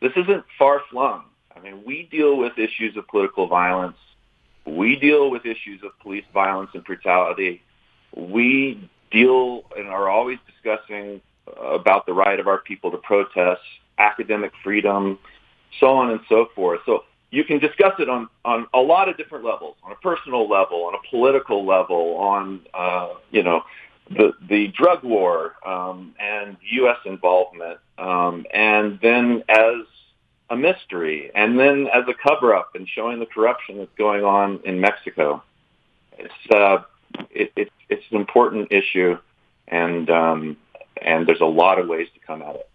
[0.00, 1.24] This isn't far flung.
[1.54, 3.96] I mean, we deal with issues of political violence.
[4.76, 7.62] We deal with issues of police violence and brutality.
[8.16, 11.20] We deal and are always discussing
[11.56, 13.62] about the right of our people to protest,
[13.98, 15.18] academic freedom,
[15.80, 16.80] so on and so forth.
[16.86, 20.48] So you can discuss it on, on a lot of different levels, on a personal
[20.48, 23.62] level, on a political level, on, uh, you know,
[24.10, 26.96] the, the drug war um, and U.S.
[27.04, 29.84] involvement, um, and then as
[30.50, 34.80] a mystery, and then as a cover-up and showing the corruption that's going on in
[34.80, 35.42] Mexico.
[36.18, 36.78] It's uh,
[37.30, 39.18] it, it, it's an important issue,
[39.68, 40.56] and um,
[41.00, 42.68] and there's a lot of ways to come at it.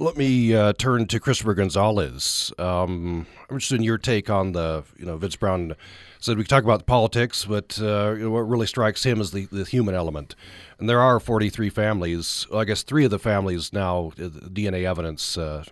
[0.00, 2.52] Let me uh, turn to Christopher Gonzalez.
[2.56, 5.74] Um, I'm interested in your take on the, you know, Vince Brown
[6.20, 9.32] said we talk about the politics, but uh, you know, what really strikes him is
[9.32, 10.36] the, the human element.
[10.78, 14.84] And there are 43 families, well, I guess three of the families now, uh, DNA
[14.88, 15.64] evidence uh,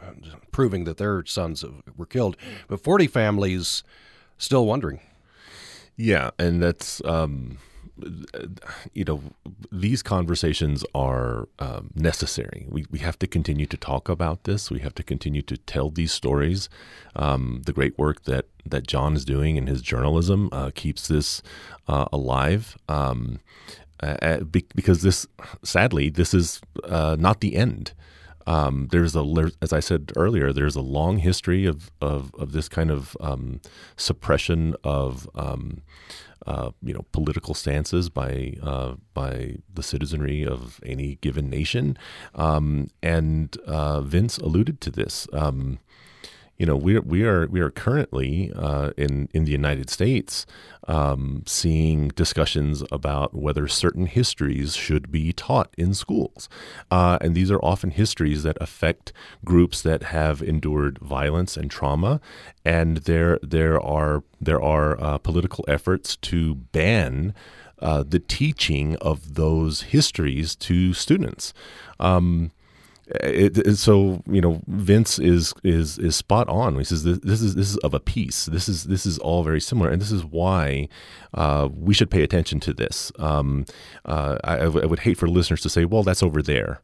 [0.50, 1.64] proving that their sons
[1.96, 3.84] were killed, but 40 families
[4.38, 4.98] still wondering.
[5.96, 7.00] Yeah, and that's.
[7.04, 7.58] Um
[8.92, 9.22] you know,
[9.72, 12.66] these conversations are um, necessary.
[12.68, 14.70] We, we have to continue to talk about this.
[14.70, 16.68] We have to continue to tell these stories.
[17.14, 21.42] Um, the great work that, that John is doing in his journalism uh, keeps this
[21.88, 22.76] uh, alive.
[22.88, 23.40] Um,
[24.00, 25.26] uh, because this,
[25.64, 27.94] sadly, this is uh, not the end.
[28.46, 32.68] Um, there's a, as I said earlier, there's a long history of of, of this
[32.68, 33.60] kind of um,
[33.96, 35.82] suppression of um,
[36.46, 41.96] uh, you know political stances by uh, by the citizenry of any given nation,
[42.34, 45.26] um, and uh, Vince alluded to this.
[45.32, 45.78] Um,
[46.58, 50.46] you know, we we are we are currently uh, in in the United States
[50.88, 56.48] um, seeing discussions about whether certain histories should be taught in schools,
[56.90, 59.12] uh, and these are often histories that affect
[59.44, 62.20] groups that have endured violence and trauma,
[62.64, 67.34] and there there are there are uh, political efforts to ban.
[67.78, 71.52] Uh, the teaching of those histories to students.
[72.00, 72.50] Um,
[73.06, 76.76] it, it, so you know Vince is is is spot on.
[76.76, 78.46] He says this, this, is this is of a piece.
[78.46, 80.88] This is this is all very similar, and this is why
[81.34, 83.12] uh, we should pay attention to this.
[83.18, 83.64] Um,
[84.04, 86.80] uh, I, I, would hate for listeners to say, "Well, that's over there."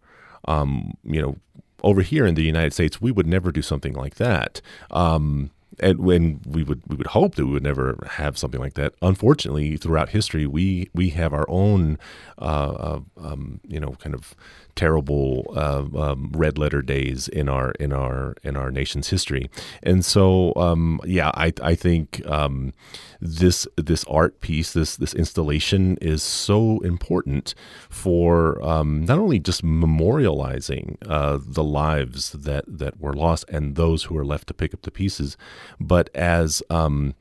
[0.47, 1.37] Um, you know,
[1.83, 4.61] over here in the United States, we would never do something like that.
[4.91, 5.51] Um,
[5.81, 8.95] and when we would we would hope that we would never have something like that.
[9.03, 11.99] Unfortunately, throughout history, we we have our own,
[12.39, 14.35] uh, uh, um, you know, kind of
[14.75, 19.51] terrible uh, um, red letter days in our in our in our nation's history.
[19.83, 22.73] And so, um, yeah, I I think um,
[23.21, 27.55] this this art piece, this this installation, is so important
[27.89, 34.05] for um, not only just memorializing uh, the lives that that were lost and those
[34.05, 35.37] who are left to pick up the pieces,
[35.81, 37.15] but as um,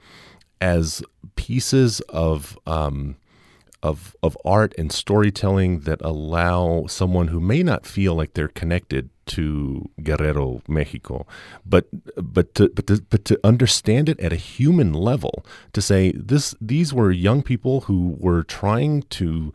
[0.60, 1.04] as
[1.36, 3.16] pieces of um,
[3.84, 9.10] of of art and storytelling that allow someone who may not feel like they're connected
[9.36, 11.26] to Guerrero, Mexico,
[11.66, 16.12] but but to, but to, but to understand it at a human level, to say
[16.12, 19.54] this these were young people who were trying to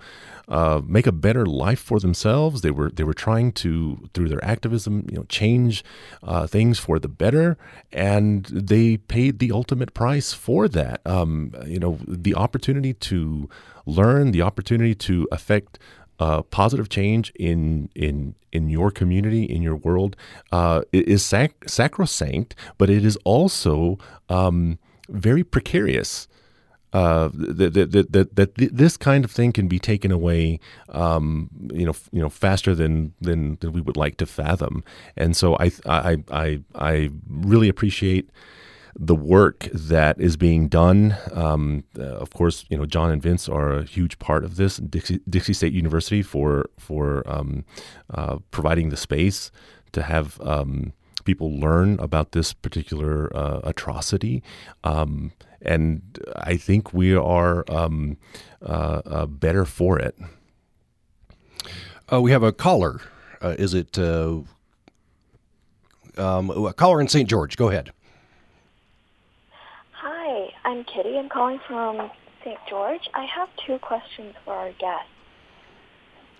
[0.49, 2.61] uh, make a better life for themselves.
[2.61, 5.85] They were they were trying to through their activism, you know, change
[6.23, 7.59] uh, things for the better,
[7.93, 11.01] and they paid the ultimate price for that.
[11.05, 13.49] Um, you know, the opportunity to
[13.87, 15.79] learn, the opportunity to affect
[16.19, 20.17] uh, positive change in in in your community, in your world,
[20.53, 23.99] uh, is sac- sacrosanct, but it is also
[24.29, 26.29] um, very precarious.
[26.97, 30.59] uh, that, that, that, that, this kind of thing can be taken away,
[30.91, 34.83] um, you know, you know, faster than, than, than we would like to fathom.
[35.15, 38.31] And so I, I, I, I really appreciate
[38.99, 41.17] the work that is being done.
[41.33, 44.79] Um, uh, of course, you know, John and Vince are a huge part of this.
[44.79, 47.65] Dixie, Dixie State University for for um,
[48.13, 49.51] uh, providing the space
[49.93, 50.95] to have um,
[51.25, 54.43] people learn about this particular uh, atrocity.
[54.83, 58.17] Um, and I think we are um,
[58.63, 60.17] uh, uh, better for it.
[62.11, 63.01] Uh, we have a caller.
[63.43, 64.47] is it um,
[66.17, 67.29] a caller in St.
[67.29, 67.57] George?
[67.57, 67.91] Go ahead.
[70.67, 71.17] I'm Kitty.
[71.17, 72.11] I'm calling from
[72.45, 72.59] St.
[72.69, 73.03] George.
[73.15, 75.09] I have two questions for our guests.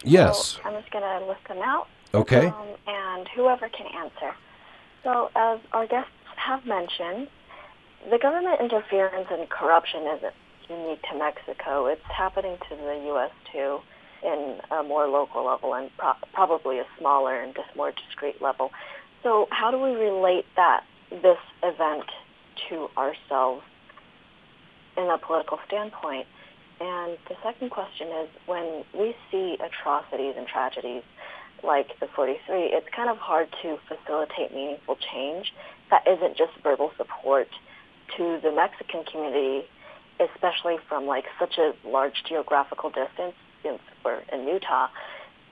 [0.03, 0.57] Yes.
[0.57, 1.87] So I'm just going to list them out.
[2.13, 2.47] Okay.
[2.47, 4.35] Um, and whoever can answer.
[5.05, 7.29] So, as our guests have mentioned,
[8.11, 10.35] the government interference and corruption isn't
[10.69, 11.87] unique to Mexico.
[11.87, 13.31] It's happening to the U.S.
[13.53, 13.79] too,
[14.25, 18.73] in a more local level and pro- probably a smaller and just more discreet level.
[19.23, 22.11] So, how do we relate that this event
[22.69, 23.63] to ourselves
[24.97, 26.27] in a political standpoint.
[26.81, 31.03] And the second question is when we see atrocities and tragedies
[31.65, 35.53] like the 43, it's kind of hard to facilitate meaningful change
[35.91, 37.49] that isn't just verbal support
[38.17, 39.67] to the Mexican community,
[40.21, 44.89] especially from like such a large geographical distance since we're in Utah.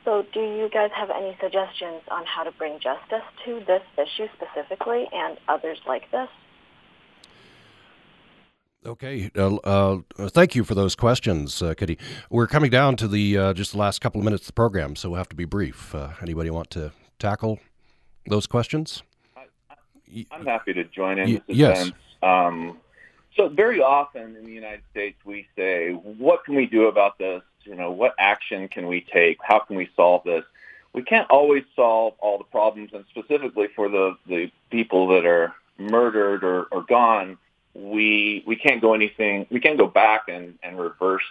[0.05, 4.29] So do you guys have any suggestions on how to bring justice to this issue
[4.37, 6.29] specifically and others like this?
[8.87, 11.97] Okay, uh, uh, thank you for those questions, uh, Kitty.
[12.29, 14.95] We're coming down to the uh, just the last couple of minutes of the program,
[14.95, 15.95] so we'll have to be brief.
[15.95, 17.61] Uh, anybody want to tackle
[18.27, 19.03] those questions?
[19.35, 21.33] I, am happy to join in.
[21.33, 21.93] Y- yes.
[22.23, 22.77] Um,
[23.35, 27.43] so very often in the United States, we say, "What can we do about this?
[27.63, 29.39] You know, what action can we take?
[29.43, 30.45] How can we solve this?"
[30.93, 35.55] We can't always solve all the problems, and specifically for the the people that are
[35.79, 37.39] murdered or, or gone
[37.75, 41.23] we we can't go anything we can't go back and and reverse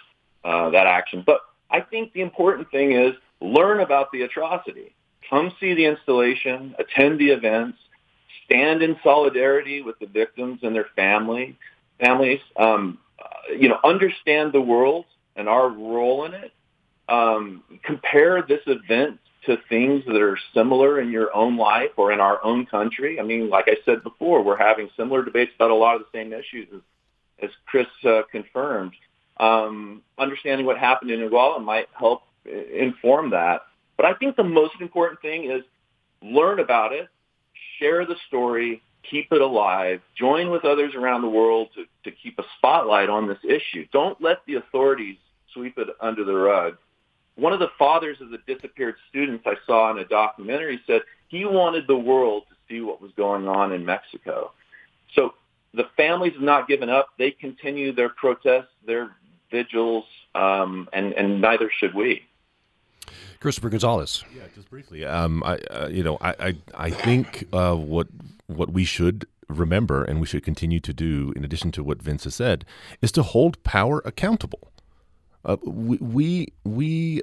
[0.44, 1.22] uh, that action.
[1.24, 1.40] But
[1.70, 4.94] I think the important thing is learn about the atrocity.
[5.28, 7.78] Come see the installation, attend the events,
[8.44, 11.56] stand in solidarity with the victims and their family
[11.98, 12.40] families.
[12.56, 16.52] Um, uh, you know, understand the world and our role in it.
[17.08, 22.20] Um, compare this event to things that are similar in your own life or in
[22.20, 23.20] our own country.
[23.20, 26.18] I mean, like I said before, we're having similar debates about a lot of the
[26.18, 26.80] same issues as,
[27.42, 28.92] as Chris uh, confirmed.
[29.38, 33.62] Um, understanding what happened in Iguala might help inform that.
[33.96, 35.62] But I think the most important thing is
[36.22, 37.08] learn about it,
[37.78, 42.38] share the story, keep it alive, join with others around the world to, to keep
[42.38, 43.86] a spotlight on this issue.
[43.92, 45.16] Don't let the authorities
[45.52, 46.76] sweep it under the rug
[47.36, 51.44] one of the fathers of the disappeared students I saw in a documentary said he
[51.44, 54.52] wanted the world to see what was going on in Mexico.
[55.14, 55.34] So
[55.72, 57.08] the families have not given up.
[57.18, 59.10] They continue their protests, their
[59.50, 60.04] vigils,
[60.34, 62.22] um, and, and neither should we.
[63.40, 64.24] Christopher Gonzalez.
[64.34, 65.04] Yeah, just briefly.
[65.04, 68.06] Um, I, uh, you know, I, I, I think uh, what
[68.46, 72.24] what we should remember and we should continue to do, in addition to what Vince
[72.24, 72.64] has said,
[73.02, 74.70] is to hold power accountable.
[75.44, 77.22] Uh, we, we we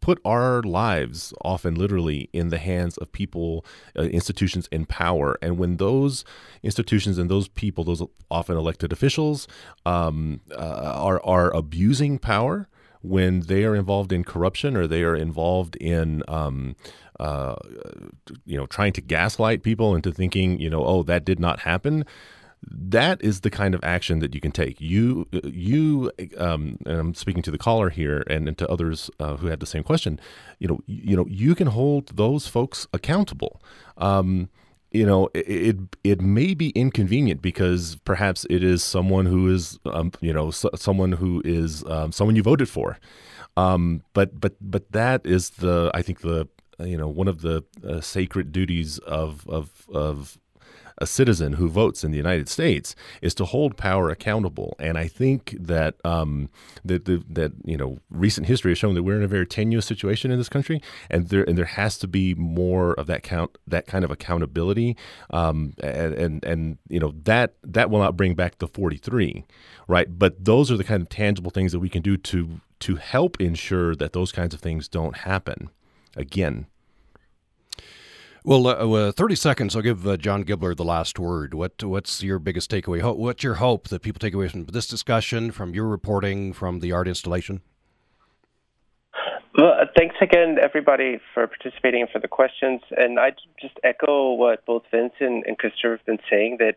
[0.00, 3.64] put our lives often literally in the hands of people,
[3.96, 5.38] uh, institutions in power.
[5.40, 6.24] And when those
[6.64, 9.46] institutions and those people, those often elected officials,
[9.86, 12.68] um, uh, are are abusing power,
[13.02, 16.76] when they are involved in corruption or they are involved in um,
[17.20, 17.56] uh,
[18.46, 22.04] you know trying to gaslight people into thinking you know oh that did not happen
[22.70, 24.80] that is the kind of action that you can take.
[24.80, 29.36] You, you, um, and I'm speaking to the caller here and, and to others uh,
[29.36, 30.20] who had the same question.
[30.58, 33.60] You know, you know, you can hold those folks accountable.
[33.96, 34.48] Um,
[34.92, 39.78] you know, it, it, it may be inconvenient because perhaps it is someone who is,
[39.86, 42.98] um, you know, so, someone who is um, someone you voted for.
[43.56, 46.48] Um, but but but that is the I think the
[46.78, 50.38] you know one of the uh, sacred duties of of of
[50.98, 54.74] a citizen who votes in the United States is to hold power accountable.
[54.78, 56.50] And I think that um,
[56.84, 60.30] that that you know recent history has shown that we're in a very tenuous situation
[60.30, 60.80] in this country,
[61.10, 64.96] and there and there has to be more of that count that kind of accountability.
[65.30, 69.44] Um, and, and and you know that that will not bring back the 43,
[69.88, 70.18] right?
[70.18, 73.40] But those are the kind of tangible things that we can do to to help
[73.40, 75.70] ensure that those kinds of things don't happen
[76.16, 76.66] again
[78.44, 79.76] Well, uh, 30 seconds.
[79.76, 81.54] I'll give uh, John Gibler the last word.
[81.54, 83.00] What What's your biggest takeaway?
[83.16, 86.90] What's your hope that people take away from this discussion, from your reporting, from the
[86.90, 87.60] art installation?
[89.56, 92.80] Well, uh, thanks again, everybody, for participating and for the questions.
[92.96, 96.74] And I just echo what both Vince and, and Christopher have been saying that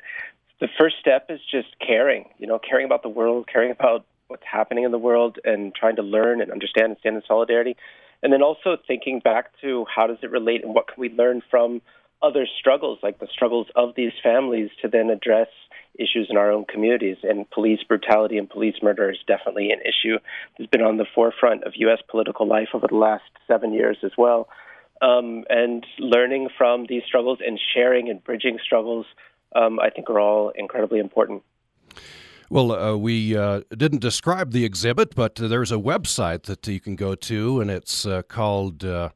[0.59, 4.43] the first step is just caring, you know, caring about the world, caring about what's
[4.45, 7.75] happening in the world, and trying to learn and understand and stand in solidarity.
[8.25, 11.43] And then also thinking back to how does it relate and what can we learn
[11.51, 11.83] from
[12.23, 15.49] other struggles, like the struggles of these families, to then address
[15.93, 17.17] issues in our own communities.
[17.21, 20.17] And police brutality and police murder is definitely an issue
[20.57, 21.99] that's been on the forefront of U.S.
[22.09, 24.47] political life over the last seven years as well.
[25.03, 29.05] Um, and learning from these struggles and sharing and bridging struggles,
[29.55, 31.43] um, I think, are all incredibly important.
[32.49, 36.95] Well, uh, we uh, didn't describe the exhibit, but there's a website that you can
[36.95, 38.85] go to, and it's uh, called.
[38.85, 39.09] Uh,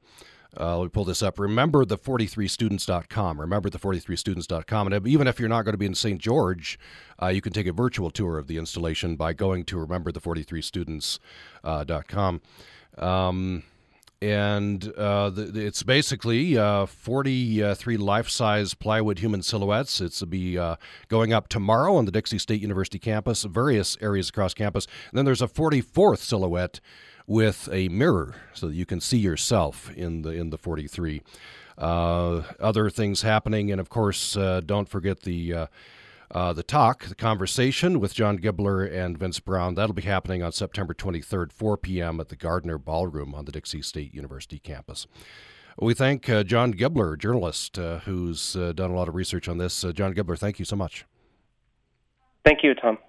[0.59, 1.37] uh, let me pull this up.
[1.39, 3.39] Remember the 43students.com.
[3.39, 4.91] Remember the 43students.com.
[4.91, 6.19] And even if you're not going to be in St.
[6.19, 6.79] George,
[7.21, 10.19] uh, you can take a virtual tour of the installation by going to remember the
[10.19, 12.41] 43students.com.
[12.97, 13.61] Uh, um,
[14.21, 20.01] and uh, the, it's basically uh, 43 life-size plywood human silhouettes.
[20.01, 20.75] It's to be uh,
[21.07, 24.87] going up tomorrow on the Dixie State University campus, various areas across campus.
[25.09, 26.81] And then there's a 44th silhouette
[27.27, 31.21] with a mirror so that you can see yourself in the in the 43.
[31.77, 35.67] Uh, other things happening, and of course, uh, don't forget the.
[36.31, 40.51] Uh, the talk, the conversation with John Gibler and Vince Brown, that'll be happening on
[40.51, 42.19] September 23rd, 4 p.m.
[42.19, 45.07] at the Gardner Ballroom on the Dixie State University campus.
[45.79, 49.57] We thank uh, John Gibler, journalist uh, who's uh, done a lot of research on
[49.57, 49.83] this.
[49.83, 51.05] Uh, John Gibler, thank you so much.
[52.45, 52.99] Thank you, Tom.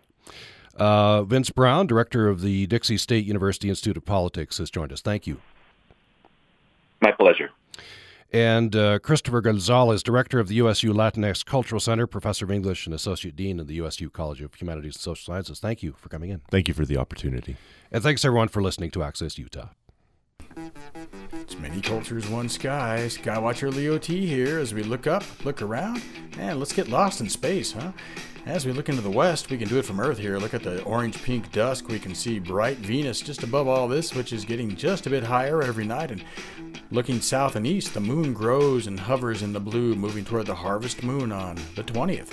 [0.77, 5.03] Uh, Vince Brown, director of the Dixie State University Institute of Politics, has joined us.
[5.03, 5.41] Thank you.
[7.03, 7.51] My pleasure.
[8.33, 12.95] And uh, Christopher Gonzalez, director of the USU Latinx Cultural Center, professor of English, and
[12.95, 15.59] associate dean of the USU College of Humanities and Social Sciences.
[15.59, 16.41] Thank you for coming in.
[16.51, 17.57] Thank you for the opportunity.
[17.91, 19.71] And thanks everyone for listening to Access Utah.
[21.33, 23.07] It's many cultures, one sky.
[23.09, 26.03] Skywatcher Leo T here as we look up, look around,
[26.39, 27.93] and let's get lost in space, huh?
[28.47, 30.39] As we look into the west, we can do it from Earth here.
[30.39, 31.89] Look at the orange pink dusk.
[31.89, 35.23] We can see bright Venus just above all this, which is getting just a bit
[35.23, 36.11] higher every night.
[36.11, 36.25] And
[36.91, 40.55] looking south and east, the moon grows and hovers in the blue, moving toward the
[40.55, 42.33] harvest moon on the 20th.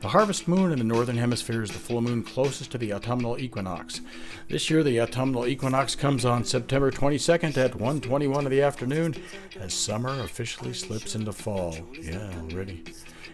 [0.00, 3.38] The harvest moon in the northern hemisphere is the full moon closest to the autumnal
[3.38, 4.00] equinox.
[4.48, 9.14] This year, the autumnal equinox comes on September 22nd at 1:21 of the afternoon,
[9.58, 11.76] as summer officially slips into fall.
[12.00, 12.84] Yeah, already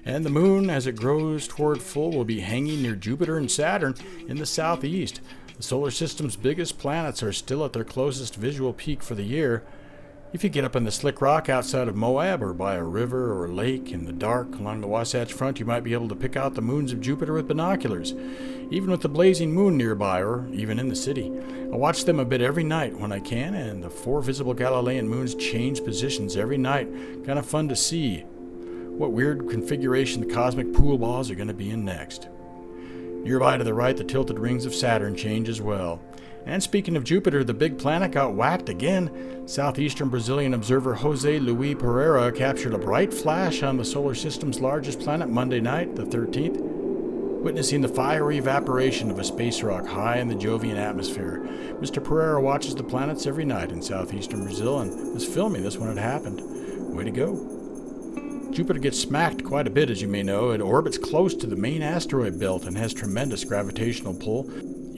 [0.04, 3.94] and the moon, as it grows toward full, will be hanging near Jupiter and Saturn
[4.26, 5.20] in the southeast.
[5.56, 9.62] The solar system's biggest planets are still at their closest visual peak for the year.
[10.32, 13.42] If you get up in the slick rock outside of Moab or by a river
[13.42, 16.36] or lake in the dark along the Wasatch Front, you might be able to pick
[16.36, 18.14] out the moons of Jupiter with binoculars,
[18.70, 21.32] even with the blazing moon nearby or even in the city.
[21.72, 25.08] I watch them a bit every night when I can, and the four visible Galilean
[25.08, 26.88] moons change positions every night.
[27.26, 31.54] Kind of fun to see what weird configuration the cosmic pool balls are going to
[31.54, 32.28] be in next.
[33.24, 36.00] Nearby to the right, the tilted rings of Saturn change as well.
[36.46, 39.46] And speaking of Jupiter, the big planet got whacked again.
[39.46, 45.00] Southeastern Brazilian observer Jose Luis Pereira captured a bright flash on the solar system's largest
[45.00, 46.58] planet Monday night, the 13th,
[47.42, 51.40] witnessing the fiery evaporation of a space rock high in the Jovian atmosphere.
[51.80, 52.02] Mr.
[52.02, 56.00] Pereira watches the planets every night in southeastern Brazil and was filming this when it
[56.00, 56.40] happened.
[56.94, 58.50] Way to go.
[58.52, 60.50] Jupiter gets smacked quite a bit, as you may know.
[60.50, 64.50] It orbits close to the main asteroid belt and has tremendous gravitational pull.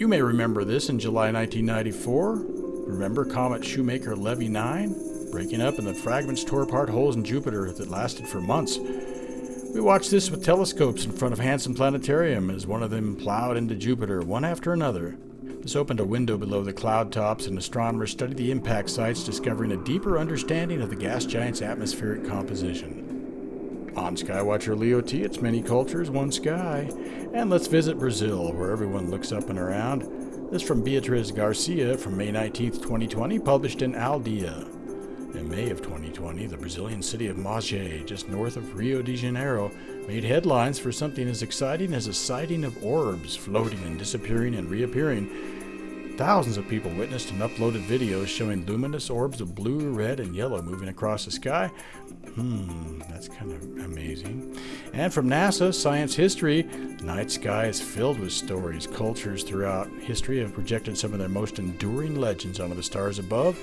[0.03, 2.35] You may remember this in July 1994.
[2.89, 5.31] Remember Comet Shoemaker Levy 9?
[5.31, 8.79] Breaking up and the fragments tore apart holes in Jupiter that lasted for months.
[8.79, 13.57] We watched this with telescopes in front of Hansen Planetarium as one of them plowed
[13.57, 15.17] into Jupiter, one after another.
[15.61, 19.71] This opened a window below the cloud tops, and astronomers studied the impact sites, discovering
[19.71, 23.02] a deeper understanding of the gas giant's atmospheric composition.
[24.03, 26.91] On Skywatcher Leo T, it's many cultures, one sky.
[27.35, 30.03] And let's visit Brazil, where everyone looks up and around.
[30.51, 34.67] This from Beatriz Garcia from May 19, 2020, published in Al Dia.
[35.35, 39.71] In May of 2020, the Brazilian city of Mogi, just north of Rio de Janeiro,
[40.09, 44.69] made headlines for something as exciting as a sighting of orbs floating and disappearing and
[44.69, 45.31] reappearing
[46.17, 50.61] Thousands of people witnessed and uploaded videos showing luminous orbs of blue, red, and yellow
[50.61, 51.69] moving across the sky.
[52.35, 54.57] Hmm, that's kind of amazing.
[54.93, 58.87] And from NASA, Science History, the night sky is filled with stories.
[58.87, 63.59] Cultures throughout history have projected some of their most enduring legends onto the stars above.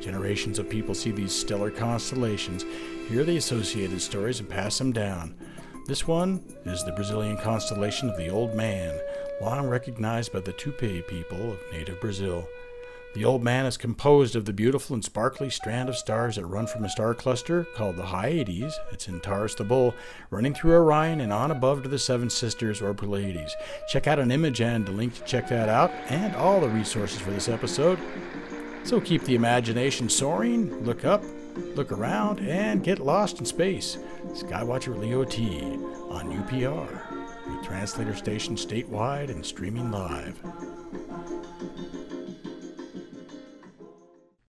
[0.00, 2.64] Generations of people see these stellar constellations,
[3.08, 5.34] hear the associated stories, and pass them down.
[5.86, 8.98] This one is the Brazilian constellation of the Old Man,
[9.40, 12.48] long recognized by the Tupi people of native Brazil.
[13.12, 16.68] The Old Man is composed of the beautiful and sparkly strand of stars that run
[16.68, 18.78] from a star cluster called the Hyades.
[18.92, 19.96] It's in Taurus the Bull,
[20.30, 23.56] running through Orion and on above to the Seven Sisters or Pleiades.
[23.88, 27.18] Check out an image and a link to check that out, and all the resources
[27.18, 27.98] for this episode.
[28.84, 31.24] So keep the imagination soaring, look up,
[31.74, 33.98] look around, and get lost in space.
[34.28, 35.60] Skywatcher Leo T
[36.10, 37.09] on UPR,
[37.50, 40.40] with translator station statewide and streaming live.